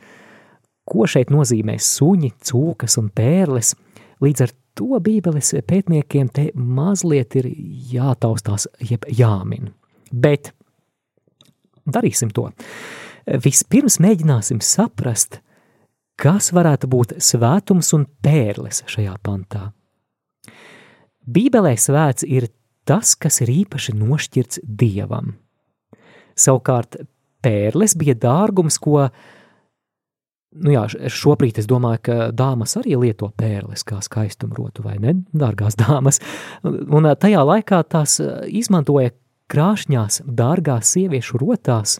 [0.88, 3.76] ko šeit nozīmē suņi, cūkas un pērles.
[4.24, 7.50] Līdz ar to Bībeles pētniekiem te mazliet ir
[7.94, 9.72] jātaustās, jeb jāmin.
[10.12, 10.52] Bet
[11.86, 12.50] darīsim to.
[13.28, 15.42] Vispirms mēģināsim saprast,
[16.18, 19.72] kas varētu būt svētums un pērles šajā pantā.
[21.28, 22.48] Bībelē svēts ir
[22.88, 25.36] tas, kas ir īpaši nošķirts dievam.
[26.38, 27.02] Savukārt
[27.44, 29.10] pērles bija dārgums, ko,
[30.64, 35.78] nu jā, šobrīd es domāju, ka dāmas arī lieto pērles kā skaistumrotu, vai ne, dārgās
[35.80, 36.22] dāmas,
[36.64, 39.14] un tajā laikā tās izmantoja
[39.52, 41.98] krāšņās, dārgās sieviešu rotās.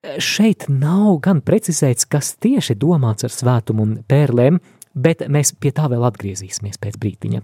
[0.00, 4.60] Šeit nav gan precizēts, kas tieši domāts ar svētumu un pērlēm,
[4.94, 7.42] bet mēs pie tā vēl atgriezīsimies pēc brītiņa.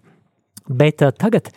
[0.66, 1.52] Bet uh, tagad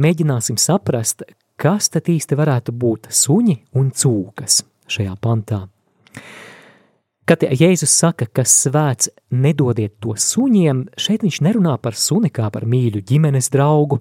[0.00, 1.24] mēģināsim saprast,
[1.58, 5.64] kas tad īsti varētu būt suņi un cūkas šajā pantā.
[7.28, 12.64] Kad Jēzus saka, ka svēts nedodiet to suņiem, šeit viņš nerunā par suni kā par
[12.64, 13.98] mīļu ģimenes draugu,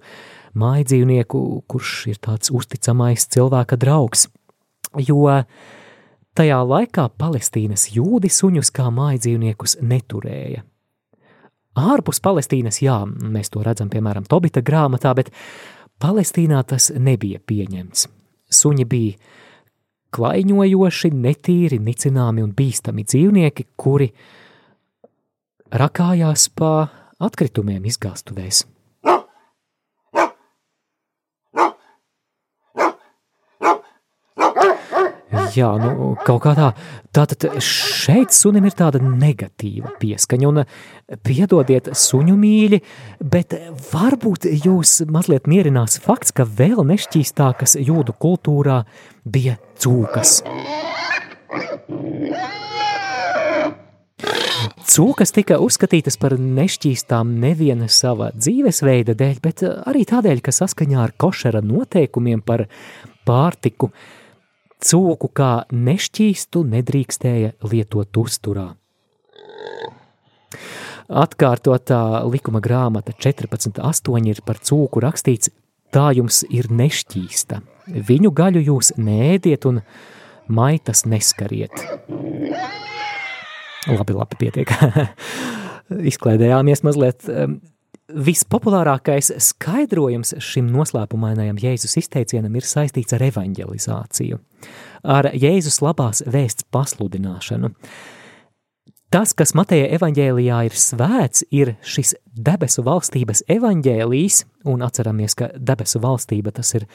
[0.55, 4.29] mājdzīvnieku, kurš ir tāds uzticamais cilvēka draugs.
[4.95, 5.25] Jo
[6.39, 10.63] tajā laikā Palestīnas jūdi suņus kā mājdzīvniekus neturēja.
[11.77, 15.33] Ārpus Palestīnas, jā, mēs to redzam, piemēram, Tobita grāmatā, bet
[15.99, 18.07] Palestīnā tas nebija pieņemts.
[18.55, 19.35] Suņi bija
[20.15, 24.11] klaiņojoši, netīri, nicināmi un bīstami dzīvnieki, kuri
[25.73, 26.71] rakājās pa
[27.27, 28.65] atkritumiem izgāstuvēs.
[35.57, 36.67] Jā, nu, kaut kā tā.
[37.15, 40.61] Tātad šeit sunim ir tāda negatīva pieskaņa, un
[41.25, 42.79] piedodiet suņu mīļi,
[43.33, 43.55] bet
[43.89, 48.83] varbūt jūs mazliet mierinās fakts, ka vēl nešķīstākas jūdu kultūrā
[49.25, 50.43] bija cūkas.
[54.87, 61.13] Cūkas tika uzskatītas par nešķīstām neviena sava dzīvesveida dēļ, bet arī tādēļ, ka saskaņā ar
[61.17, 62.67] košera noteikumiem par
[63.27, 63.91] pārtiku
[64.83, 68.67] cūku kā nešķīstu nedrīkstēja lietot uzturā.
[71.07, 75.51] Atkārtotā likuma grāmata 14.8 ir par cūku rakstīts,
[75.93, 77.61] tā jums ir nešķīsta.
[77.87, 79.79] Viņu gaļu jūs nēdiet un
[80.51, 81.71] maitas neskariet.
[83.87, 84.73] Labi, labi, pietiek.
[86.11, 87.23] Izklaidējāmies mazliet.
[88.07, 94.37] Vispopulārākais skaidrojums šim noslēpumainajam Jēzus izteicienam ir saistīts ar evanģelizāciju,
[95.03, 97.73] ar Jēzus labās vēsts pasludināšanu.
[99.11, 104.39] Tas, kas Mateja evaņģēlijā ir svēts, ir šis debesu valstības evaņģēlijs,
[104.71, 106.87] un atceramies, ka debesu valstība tas ir,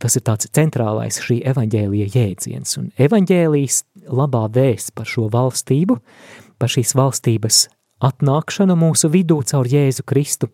[0.00, 3.80] tas ir tāds centrālais šī evaņģēlija jēdziens, un evaņģēlijs
[4.12, 5.96] labā vēsts par šo valstību,
[6.60, 7.62] par šīs valstības
[8.04, 10.50] atnākšanu mūsu vidū caur Jēzu Kristu.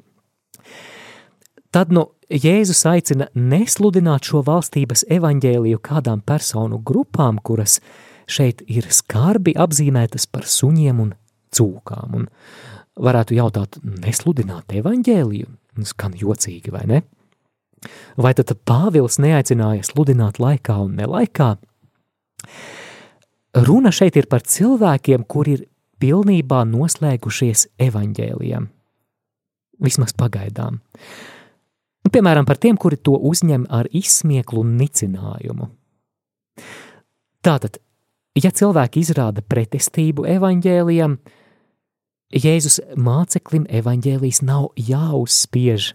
[1.73, 7.79] Tad nu Jēzus aicina nesludināt šo valstības evaņģēliju kādām personu grupām, kuras
[8.29, 11.15] šeit ir skarbi apzīmētas par suņiem un
[11.53, 12.21] cūkām.
[12.21, 12.29] Un
[13.01, 15.51] varētu jautāt, nesludināt evaņģēliju?
[15.89, 17.03] Skan jocīgi, vai ne?
[18.21, 21.55] Vai tad Pāvils neaicināja sludināt laikā un nelaikā?
[23.67, 25.65] Runa šeit ir par cilvēkiem, kuri ir
[26.03, 28.67] pilnībā noslēgušies evaņģēlijam.
[29.83, 30.81] Vismaz pagaidām.
[32.13, 35.69] Piemēram, par tiem, kuri to uzņem ar izsmieklu un nicinājumu.
[37.43, 37.79] Tātad,
[38.39, 41.17] ja cilvēki izrāda pretestību evaņģēlijam,
[42.33, 45.91] Jēzus māceklim evaņģēlijs nav jāuzspiež.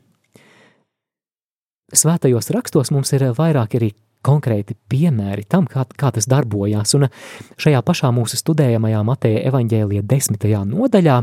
[1.98, 3.90] Svētajos rakstos mums ir vairāk arī
[4.28, 6.94] konkrēti piemēri tam, kā, kā tas darbojās.
[6.98, 7.08] Un
[7.60, 11.22] šajā pašā mūsu studējamajā Mateja evaņģēlija desmitajā nodaļā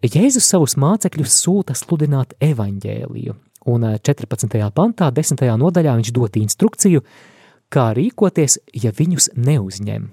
[0.00, 3.34] Jēzus savus mācekļus sūta sludināt evaņģēliju.
[3.68, 4.56] Un 14.
[4.72, 5.42] pantā, 10.
[5.60, 7.02] nodaļā viņš dod instrukciju,
[7.68, 10.08] kā rīkoties, ja viņus neuzņem.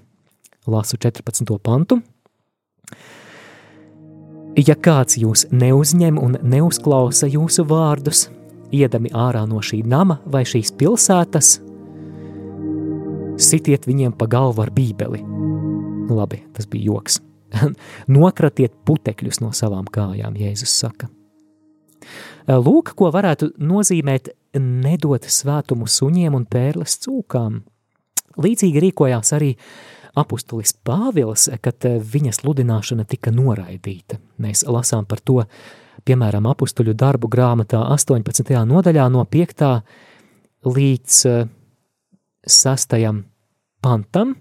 [0.68, 1.56] Lasu 14.
[1.64, 2.02] pantu.
[4.58, 8.26] Ja kāds jūs neuzņem un neuzklausa jūsu vārdus,
[8.74, 11.54] iedami ārā no šī nama vai šīs pilsētas,
[13.38, 15.22] sitiet viņiem pa galvu ar bībeli.
[16.08, 17.20] Labi, tas bija joks.
[18.18, 21.08] Nokratiet putekļus no savām kājām, Jēzus saka.
[22.48, 27.60] Lūk, ko varētu nozīmēt nedot svētumu suņiem un pērles cūkām.
[28.38, 29.52] Līdzīgi rīkojās arī
[30.18, 34.18] apustulis Pāvils, kad viņa sludināšana tika noraidīta.
[34.40, 35.42] Mēs lasām par to,
[36.08, 38.54] piemēram, apustuļu darbu grāmatā 18.
[38.70, 39.68] nodaļā no 5.
[40.64, 41.20] līdz
[42.46, 43.24] sastajam
[43.80, 44.34] pantam,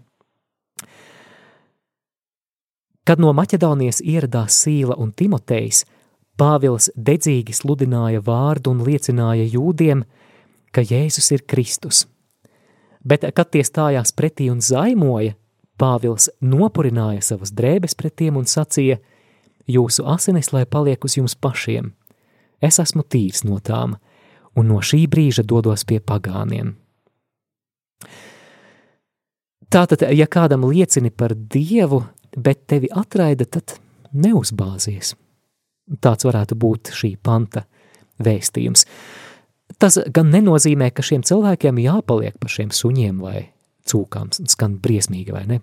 [3.07, 5.85] kad no Maķedonijas ieradās Sīla un Timotejs,
[6.37, 10.03] Pāvils dedzīgi sludināja vārdu un liecināja jūdiem,
[10.69, 12.03] ka Jēzus ir Kristus.
[13.01, 15.33] Bet, kad tie stājās pretī un zaimoja,
[15.77, 18.99] Pāvils nopurināja savas drēbes pret tiem un sacīja:
[19.67, 21.93] Jūsu asinis lai paliek uz jums pašiem.
[22.61, 23.95] Es esmu tīrs no tām,
[24.57, 26.75] un no šī brīža dodos pie pagāniem.
[29.73, 32.01] Tātad, ja kādam liecini par Dievu,
[32.37, 33.75] bet tevi atraida, tad
[34.15, 35.15] neuzbāzies.
[36.03, 37.65] Tāds varētu būt šī panta
[38.23, 38.85] vēstījums.
[39.77, 43.49] Tas gan nenozīmē, ka šiem cilvēkiem jāpaliek par šiem suņiem vai
[43.87, 45.59] cūkām, skan briesmīgi vai ne.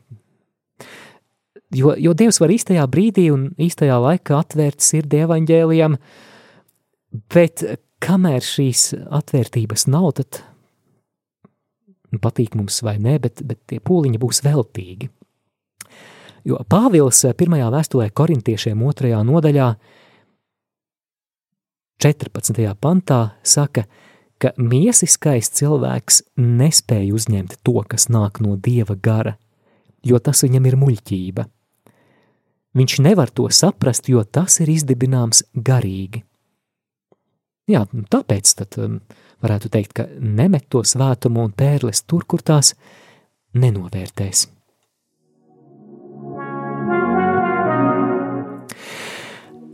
[1.74, 5.96] Jo, jo Dievs var īstajā brīdī un īstajā laikā atvērt sirdi evaņģēlijam,
[7.34, 7.64] bet
[8.04, 10.42] kamēr šīs atvērtības nav, tad
[12.22, 15.10] patīk mums vai nē, bet, bet tie pūliņi būs veltīgi.
[16.44, 19.68] Jo Pāvils pirmajā vēstulē korintiešiem otrajā nodaļā
[22.04, 22.66] 14.
[22.76, 23.86] pantā saka,
[24.36, 29.38] ka miesiskais cilvēks nespēja uzņemt to, kas nāk no Dieva gara,
[30.04, 31.46] jo tas viņam ir muļķība.
[32.74, 36.24] Viņš nevar to saprast, jo tas ir izdibināms garīgi.
[37.70, 38.98] Jā, nu tāpēc tad um,
[39.44, 42.74] varētu teikt, ka nemet to svētumu un pērles tur, kur tās
[43.54, 44.48] nenovērtēs.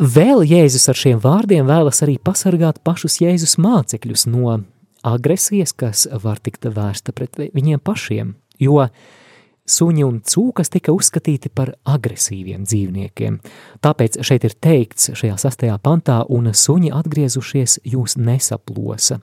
[0.00, 4.54] Vēl Jēzus ar šiem vārdiem vēlas arī pasargāt pašus Jēzus mācekļus no
[5.04, 8.32] agresijas, kas var tikt vērsta pret viņiem pašiem,
[8.64, 8.86] jo
[9.68, 13.38] suņi un cūkas tika uzskatīti par agresīviem dzīvniekiem.
[13.84, 19.20] Tāpēc šeit ir teikts šajā sastajā pantā, un suņi atgriezušies jūs nesaplosa.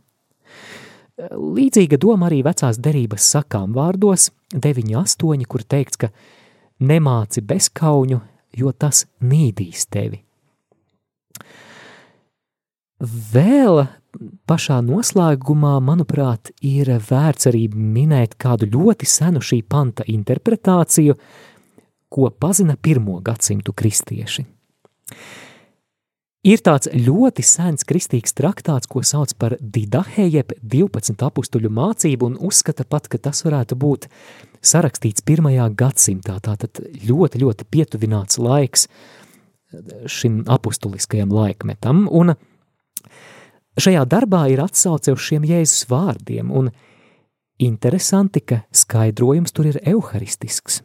[1.17, 6.11] Līdzīga doma arī vecās derības sakām vārdos 9.8, kur teikts, ka
[6.85, 8.19] nemāci bezkauņu,
[8.57, 10.21] jo tas nīdīs tevi.
[13.01, 13.83] Vēl
[14.49, 21.17] pašā noslēgumā, manuprāt, ir vērts arī minēt kādu ļoti senu šī panta interpretāciju,
[22.09, 24.45] ko pazina pirmo gadsimtu kristieši.
[26.47, 32.37] Ir tāds ļoti sens kristīgs traktāts, ko sauc par Didahe, jeb 12 apstuļu mācību, un
[32.49, 34.07] uzskata pat, ka tas varētu būt
[34.63, 36.37] sarakstīts pirmajā gadsimtā.
[36.43, 38.87] Tātad ļoti, ļoti pietuvināts laiks
[40.07, 42.37] šim apustuliskajam laikmetam, un
[43.77, 46.71] Šajā darbā ir atsauce uz šiem Jēzus vārdiem, un
[47.61, 50.81] interesanti, ka skaidrojums tur ir evaharistisks.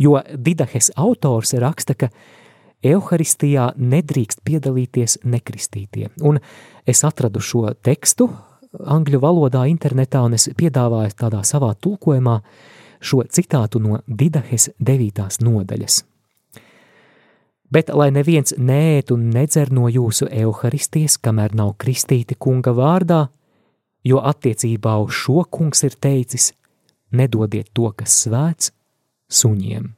[0.00, 2.08] Jo Didahes autors raksta, ka
[2.82, 6.40] evaharistijā nedrīkst piedalīties nekristītie, un
[6.86, 8.30] es atradu šo tekstu
[8.80, 12.40] angļu valodā internetā, un es piedāvāju tādā savā tulkojumā
[13.00, 16.04] šo citātu no Didahes devītās nodaļas
[17.70, 23.20] bet lai neviens neēt un nedzer no jūsu evaharistijas, kamēr nav kristīti kunga vārdā,
[24.04, 26.52] jo attiecībā uz šo kungs ir teicis:
[27.12, 28.72] nedodiet to, kas svēts,
[29.30, 29.92] suņiem.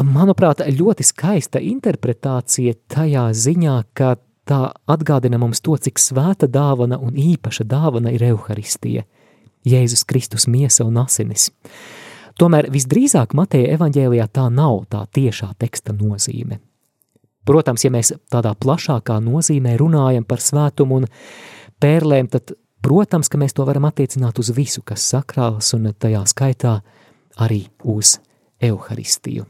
[0.00, 4.14] Manuprāt, ļoti skaista interpretācija tajā ziņā, ka
[4.48, 9.04] tā atgādina mums to, cik svēta dāvana un īpaša dāvana ir evaharistija,
[9.68, 11.50] Jēzus Kristus miesa un asinis.
[12.40, 16.62] Tomēr visdrīzāk Mateja evaņģēlijā tā nav tā tiešā teksta nozīme.
[17.44, 21.08] Protams, ja mēs tādā plašākā nozīmē runājam par svētumu un
[21.82, 26.78] pērlēm, tad, protams, ka mēs to varam attiecināt uz visu, kas sakrāls un tajā skaitā
[27.36, 28.16] arī uz
[28.62, 29.44] Euharistiju.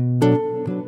[0.00, 0.24] Thank
[0.68, 0.79] you.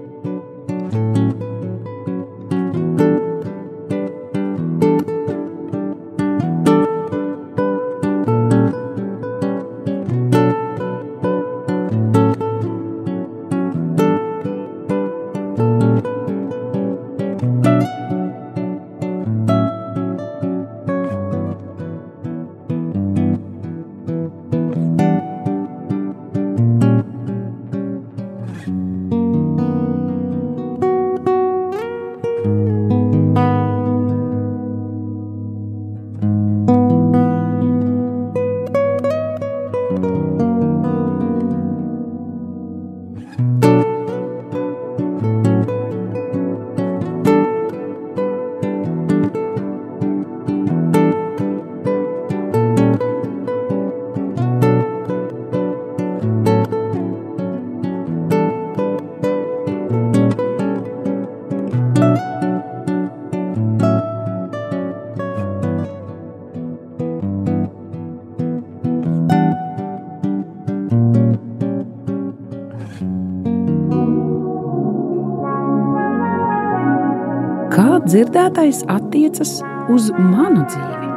[78.43, 79.51] Dzirdētais attiecas
[79.93, 81.11] uz manu dzīvi.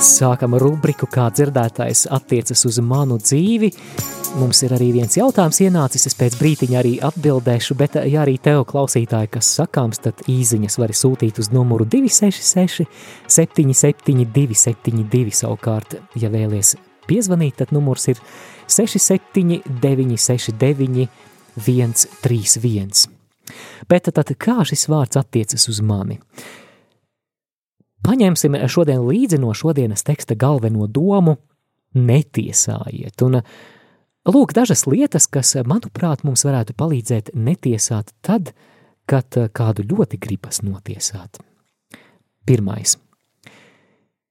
[0.00, 3.68] Sākam rubriku, kā dzirdētais attiecas uz manu dzīvi.
[4.40, 8.62] Mums ir arī viens jautājums ienācis, es pēc brītiņa arī atbildēšu, bet ja arī tev
[8.70, 12.88] klausītāji, kas sakāms, tad īziņas var sūtīt uz numuru 266
[13.28, 16.72] 77 272 savukārt, ja vēlies
[17.04, 18.24] piezvanīt, tad numurs ir
[18.64, 21.08] 67 969
[21.58, 23.17] 131.
[23.88, 26.18] Bet tad kā šis vārds attiecas uz mani?
[28.06, 31.36] Paņemsim šodien līdzi no šodienas teksta galveno domu–
[31.94, 33.22] netiesājiet.
[33.24, 33.42] Un
[34.28, 38.50] Lūk, dažas lietas, kas, manuprāt, mums varētu palīdzēt netiesāt tad,
[39.08, 41.40] kad kādu ļoti gribas notiesāt.
[42.44, 42.98] Pirmais.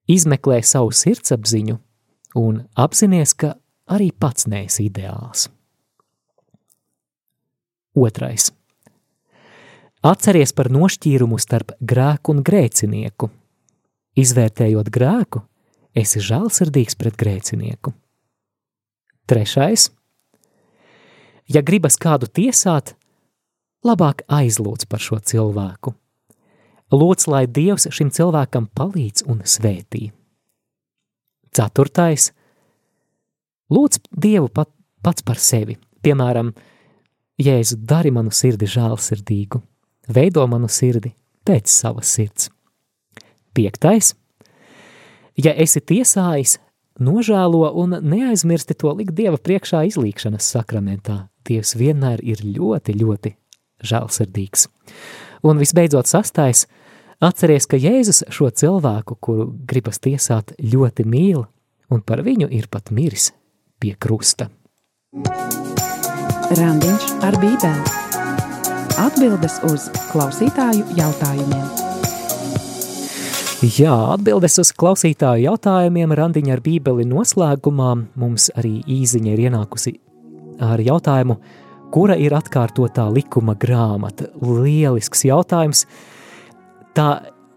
[0.05, 1.79] Izmeklē savu sirdsapziņu
[2.37, 3.55] un apzinies, ka
[3.89, 5.47] arī pats neesi ideāls.
[7.97, 8.51] Otrais.
[10.07, 13.27] Atceries par nošķīrumu starp grēku un grēcinieku.
[14.15, 15.41] Izvērtējot grēku,
[15.91, 17.91] esi žēlsirdīgs pret grēcinieku.
[19.27, 19.89] Trešais.
[21.51, 22.93] Ja gribas kādu tiesāt,
[23.83, 25.91] labāk aizlūdz par šo cilvēku.
[26.95, 30.13] Lūdz, lai Dievs šim cilvēkam palīdz un svētī.
[31.51, 32.31] Ceturtais.
[33.67, 34.71] Lūdz Dievu pat,
[35.03, 35.75] pats par sevi.
[35.99, 36.53] Piemēram,
[37.43, 39.59] Jēzu, dari manu sirdi žēlsirdīgu,
[40.07, 41.13] veido manu sirdi
[41.47, 42.49] pēc savas sirds.
[43.55, 44.13] Piektais.
[45.37, 46.57] Ja esi tiesājis,
[46.99, 51.27] nožēlo un neaizmirsti to likt Dieva priekšā izlīkšanas sakramentā.
[51.47, 53.33] Dievs vienmēr ir ļoti, ļoti
[53.87, 54.67] žēlsirdīgs.
[55.47, 56.65] Un visbeidzot, sastais,
[57.23, 61.45] atceries, ka Jēzus šo cilvēku, kuru gribas tiesāt, ļoti mīl,
[61.93, 63.31] un par viņu ir pat miris
[63.79, 64.49] pie krusta.
[66.57, 67.96] Randiņš ar Bībeli.
[68.97, 71.65] Atbildes uz klausītāju jautājumiem.
[73.77, 79.93] Jā, atbildes uz klausītāju jautājumiem randiņa ar bībeli noslēgumā mums arī īziņa ir ienākusi
[80.65, 81.35] ar jautājumu,
[81.93, 84.31] kura ir atkārtotā likuma grāmata.
[84.41, 85.83] Lielisks jautājums.
[86.97, 87.07] Tā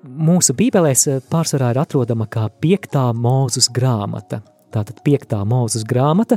[0.05, 4.43] mūsu bībelēs pārsvarā ir atrodama kā piektā mūzus grāmata.
[4.76, 6.36] Tātad piektā mūzus grāmata,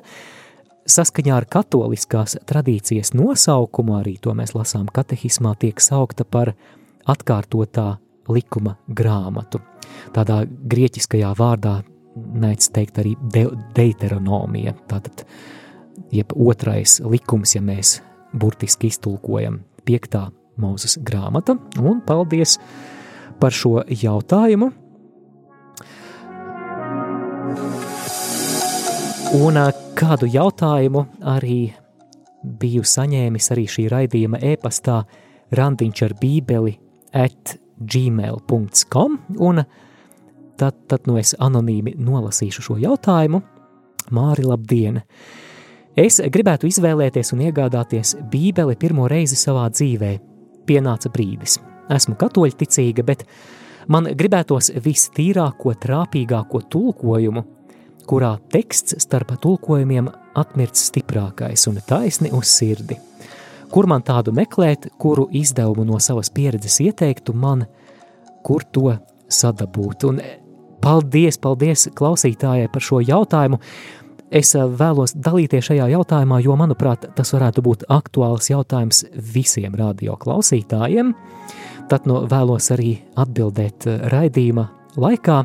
[0.89, 6.53] saskaņā ar katoliskās tradīcijas nosaukumu, arī to mēs lasām katehismā, tiek saukta par
[7.09, 7.97] atkārtotā
[8.31, 9.61] likuma grāmatu.
[10.15, 11.81] Tādā grieķiskajā vārdā
[12.15, 15.25] nēc teikt arī de deuteronomija, tātad
[16.13, 17.97] jeb otrais likums, ja mēs
[18.33, 20.27] burtiski iztulkojam piektā
[20.61, 22.59] mūzes grāmata, un paldies
[23.41, 24.71] par šo jautājumu.
[29.33, 29.55] Un
[29.97, 31.71] kādu jautājumu arī
[32.61, 34.99] biju saņēmis arī šī raidījuma e-pastā
[35.57, 36.73] randiņš ar bībeli
[37.17, 39.61] at gmail.com un
[40.61, 43.41] tad, tad nu es anonīmi nolasīšu šo jautājumu.
[44.13, 45.01] Māri, labdien!
[45.97, 50.13] Es gribētu izvēlēties un iegādāties bībeli pirmo reizi savā dzīvē.
[50.69, 51.57] Pienāca brīdis.
[51.89, 53.25] Esmu katoļticīga, bet
[53.89, 57.47] man gribētos vistīrāko, trāpīgāko tulkojumu–
[58.07, 62.99] kurā teksts starp tulkojumiem atmirts stiprākais un taisni uz sirdi.
[63.73, 67.65] Kur man tādu meklēt, kuru izdevumu no savas pieredzes ieteiktu man,
[68.45, 68.91] kur to
[69.33, 70.05] sadabūt?
[70.11, 70.21] Un
[70.83, 73.59] paldies, paldies klausītājai par šo jautājumu.
[74.33, 80.17] Es eh, vēlos dalīties šajā jautājumā, jo, manuprāt, tas varētu būt aktuāls jautājums visiem radio
[80.21, 81.13] klausītājiem.
[81.89, 85.43] Tad no vēlos arī atbildēt eh, raidījuma laikā.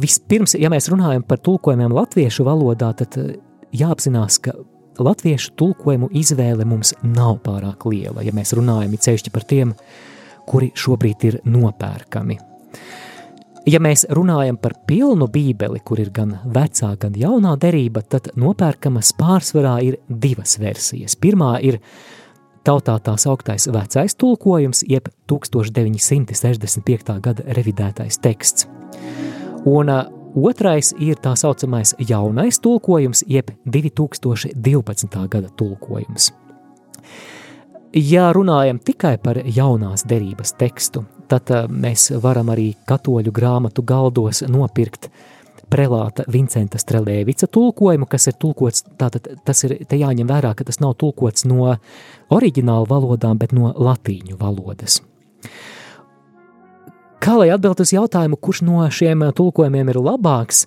[0.00, 3.36] Vispirms, ja mēs runājam par tulkojumiem latviešu valodā, tad eh,
[3.74, 4.56] jāapzinās, ka
[4.98, 9.74] latviešu tulkojumu izvēle mums nav pārāk liela, ja mēs runājam ceļšķi par tiem,
[10.50, 12.38] kuri šobrīd ir nopērkami.
[13.64, 19.14] Ja mēs runājam par pilnu bībeli, kur ir gan vecā, gan jaunā derība, tad nopērkamas
[19.16, 21.16] pārsvarā ir divas versijas.
[21.16, 21.78] Pirmā ir
[22.66, 27.20] tautā tā sauktais vecais tulkojums, jeb 1965.
[27.24, 28.68] gada revidētais teksts.
[29.64, 30.04] Un uh,
[30.36, 35.28] otrais ir tā saucamais jaunais tulkojums, jeb 2012.
[35.28, 36.32] gada tulkojums.
[37.94, 44.42] Ja runājam tikai par jaunās derības tekstu, tad uh, mēs varam arī katoļu grāmatu galdos
[44.48, 45.08] nopirkt
[45.70, 50.80] prelāta Vincenta Strelēvica tulkojumu, kas ir tulkots, tātad tas ir, te jāņem vērā, ka tas
[50.82, 51.72] nav tulkots no
[52.34, 55.00] oriģināla valodām, bet no latīņu valodas.
[57.24, 60.66] Kā lai atbild uz jautājumu, kurš no šiem eh, tulkojumiem ir labāks?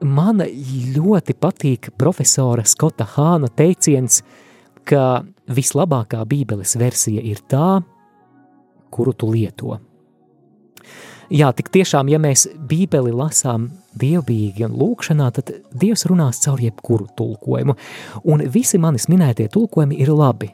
[0.00, 4.22] Man ļoti patīk profesora Skota Hāna teiciens,
[4.88, 5.20] ka
[5.52, 7.82] vislabākā bībeles versija ir tā,
[8.88, 9.76] kuru tu lieto.
[11.28, 13.66] Jā, tik tiešām, ja mēs bībeli lasām
[14.00, 17.76] dievbijīgi un lūkšanā, tad Dievs runās caur jebkuru tulkojumu,
[18.32, 20.48] un visi manis minētie tulkojumi ir labi.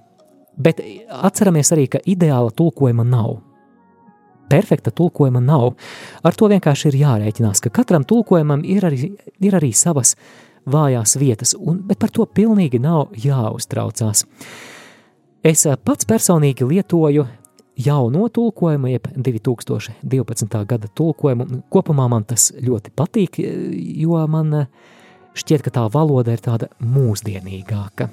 [0.59, 0.83] Bet
[1.31, 3.39] atceramies arī, ka ideāla tulkojuma nav
[4.51, 5.73] perfekta tulkojuma nav.
[6.27, 10.17] Ar to vienkārši ir jārēķinās, ka katram tulkojumam ir arī, ir arī savas
[10.71, 14.27] vājās vietas, un, bet par to pilnīgi nav jāuztraucās.
[15.41, 17.27] Es eh, pats personīgi lietoju
[17.81, 20.65] jauno tulkojumu, jeb 2012.
[20.67, 21.47] gada tulkojumu.
[21.73, 23.41] Kopumā man tas ļoti patīk,
[24.03, 24.67] jo man,
[25.39, 28.11] šķiet, ka tā valoda ir tāda mūsdienīgāka.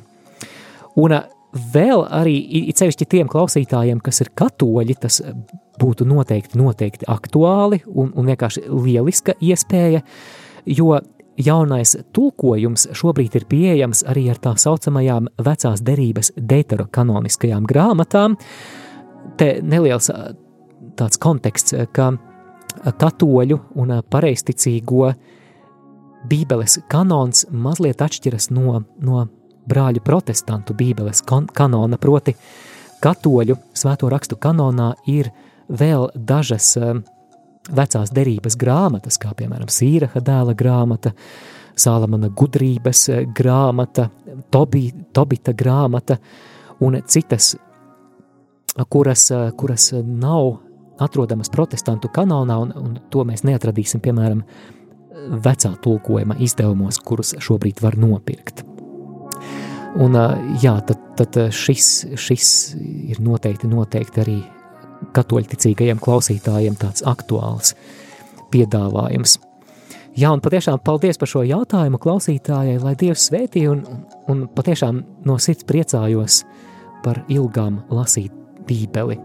[0.97, 1.17] Un
[1.53, 2.37] vēl arī,
[2.69, 5.21] it sevišķi tiem klausītājiem, kas ir katoļi, tas
[5.81, 10.01] būtu noteikti, noteikti aktuāli un, un vienkārši lieliska iespēja,
[10.65, 10.97] jo
[11.37, 18.37] jaunais tulkojums šobrīd ir pieejams arī ar tā saucamajām vecās derības deuterokanoniskajām grāmatām.
[19.37, 20.09] Te neliels
[20.97, 22.11] tāds konteksts, ka
[22.97, 25.11] katoļu un pareisticīgo
[26.27, 29.27] bībeles kanons mazliet atšķiras no, no
[29.67, 32.35] brāļu protestantu bībeles kanona, proti
[33.03, 35.29] katoļu svēto rakstu kanonā ir
[35.67, 36.97] vēl dažas uh,
[37.73, 41.13] vecās derības grāmatas, kā piemēram Sīraha dēla grāmata,
[41.77, 44.07] Sālamana gudrības eh, grāmata,
[44.49, 46.17] Tobi, Tobita grāmata
[46.81, 47.51] un citas,
[48.89, 50.55] kuras, eh, kuras nav
[51.03, 54.41] atrodamas protestantu kanonā, un, un to mēs neatradīsim, piemēram,
[55.43, 58.63] vecā tulkojuma izdevumos, kurus šobrīd var nopirkt.
[59.97, 60.17] Un,
[60.61, 62.51] jā, tad, tad šis, šis
[63.09, 64.37] ir noteikti, noteikti arī
[65.17, 67.73] katoļticīgajiem klausītājiem tāds aktuāls
[68.53, 69.37] piedāvājums.
[70.17, 73.83] Jā, un patiešām paldies par šo jautājumu klausītājai, lai Dievs svētī un,
[74.29, 76.41] un patiešām no sirds priecājos
[77.05, 78.33] par ilgām lasīt
[78.65, 79.19] bībeli.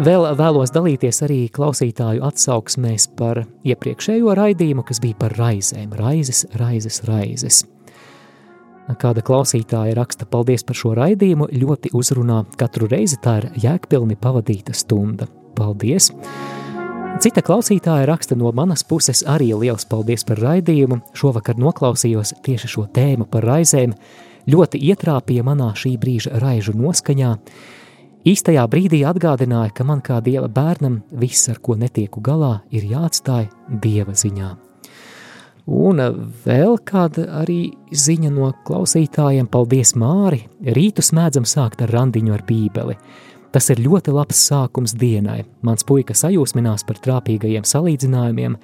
[0.00, 7.02] Vēl vēlos dalīties arī klausītāju atsauksmēs par iepriekšējo raidījumu, kas bija par raizēm, raizes, raizes,
[7.06, 7.64] raizes.
[8.98, 14.74] Kāda klausītāja raksta, paldies par šo raidījumu, ļoti uzrunā katru reizi tā ir jēgpilni pavadīta
[14.74, 15.28] stunda.
[15.58, 16.10] Paldies!
[17.20, 21.02] Cita klausītāja raksta no manas puses arī liels paldies par raidījumu.
[21.12, 23.92] Šovakar noklausījos tieši šo tēmu par raizēm,
[24.48, 27.34] ļoti ietrāpīja manā šī brīža raižu noskaņā.
[28.30, 33.48] Īstajā brīdī atgādināja, ka man kā dieva bērnam viss, ar ko netieku galā, ir jāatstāj
[33.84, 34.69] dieva ziņā.
[35.68, 36.00] Un
[36.44, 42.96] vēl kāda arī ziņa no klausītājiem, paldies Māri, rītu smēdzam sākt ar randiņu ar bībeli.
[43.50, 45.42] Tas ir ļoti labs sākums dienai.
[45.66, 48.56] Mans puika sajūsminās par trāpīgajiem salīdzinājumiem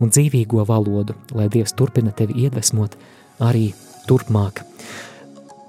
[0.00, 2.96] un dzīvīgo valodu, lai Dievs turpina tevi iedvesmot
[3.44, 3.70] arī
[4.08, 4.64] turpmāk.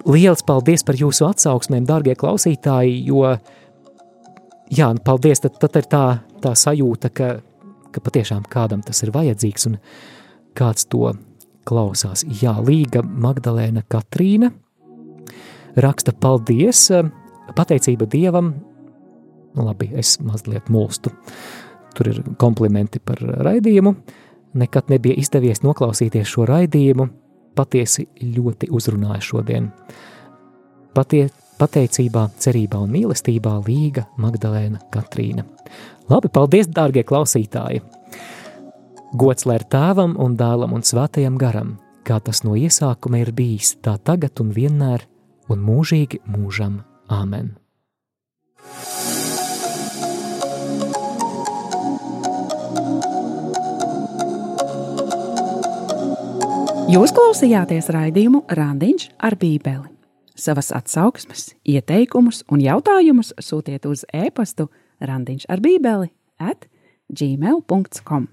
[0.08, 3.36] Liels paldies par jūsu atsauksmēm, dārgie klausītāji, jo,
[4.72, 6.06] jā, paldies, tad, tad ir tā,
[6.42, 7.28] tā sajūta, ka,
[7.92, 9.78] ka patiešām kādam tas ir vajadzīgs un
[10.58, 11.12] kāds to
[11.68, 12.24] klausās.
[12.42, 14.50] Jā, Līga Magdalēna Katrīna
[15.76, 16.90] raksta paldies,
[17.56, 18.52] pateicība Dievam,
[19.56, 21.12] nu labi, es mazliet mulstu,
[21.96, 23.94] tur ir komplimenti par raidījumu,
[24.58, 27.08] nekad nebija izdevies noklausīties šo raidījumu,
[27.56, 29.70] patiesi ļoti uzrunāja šodien.
[30.92, 31.26] Patie,
[31.60, 35.44] pateicībā, cerībā un mīlestībā Līga Magdalēna Katrīna.
[36.10, 37.80] Labi, paldies, dārgie klausītāji!
[39.12, 41.74] Gods lai ir tēvam un dēlam un svētajam garam,
[42.08, 45.04] kā tas no iesākuma ir bijis, tā tagad un vienmēr
[45.52, 46.80] un mūžīgi mūžam.
[47.12, 47.52] Āmen!
[56.92, 59.88] Jūs klausījāties raidījumu Randiņš ar Bībeli.
[60.32, 64.70] Savas atsauksmes, ieteikumus un jautājumus sūtiet uz e-pastu
[65.04, 66.64] Randiņš ar Bībeli at
[67.12, 68.32] gmail.com.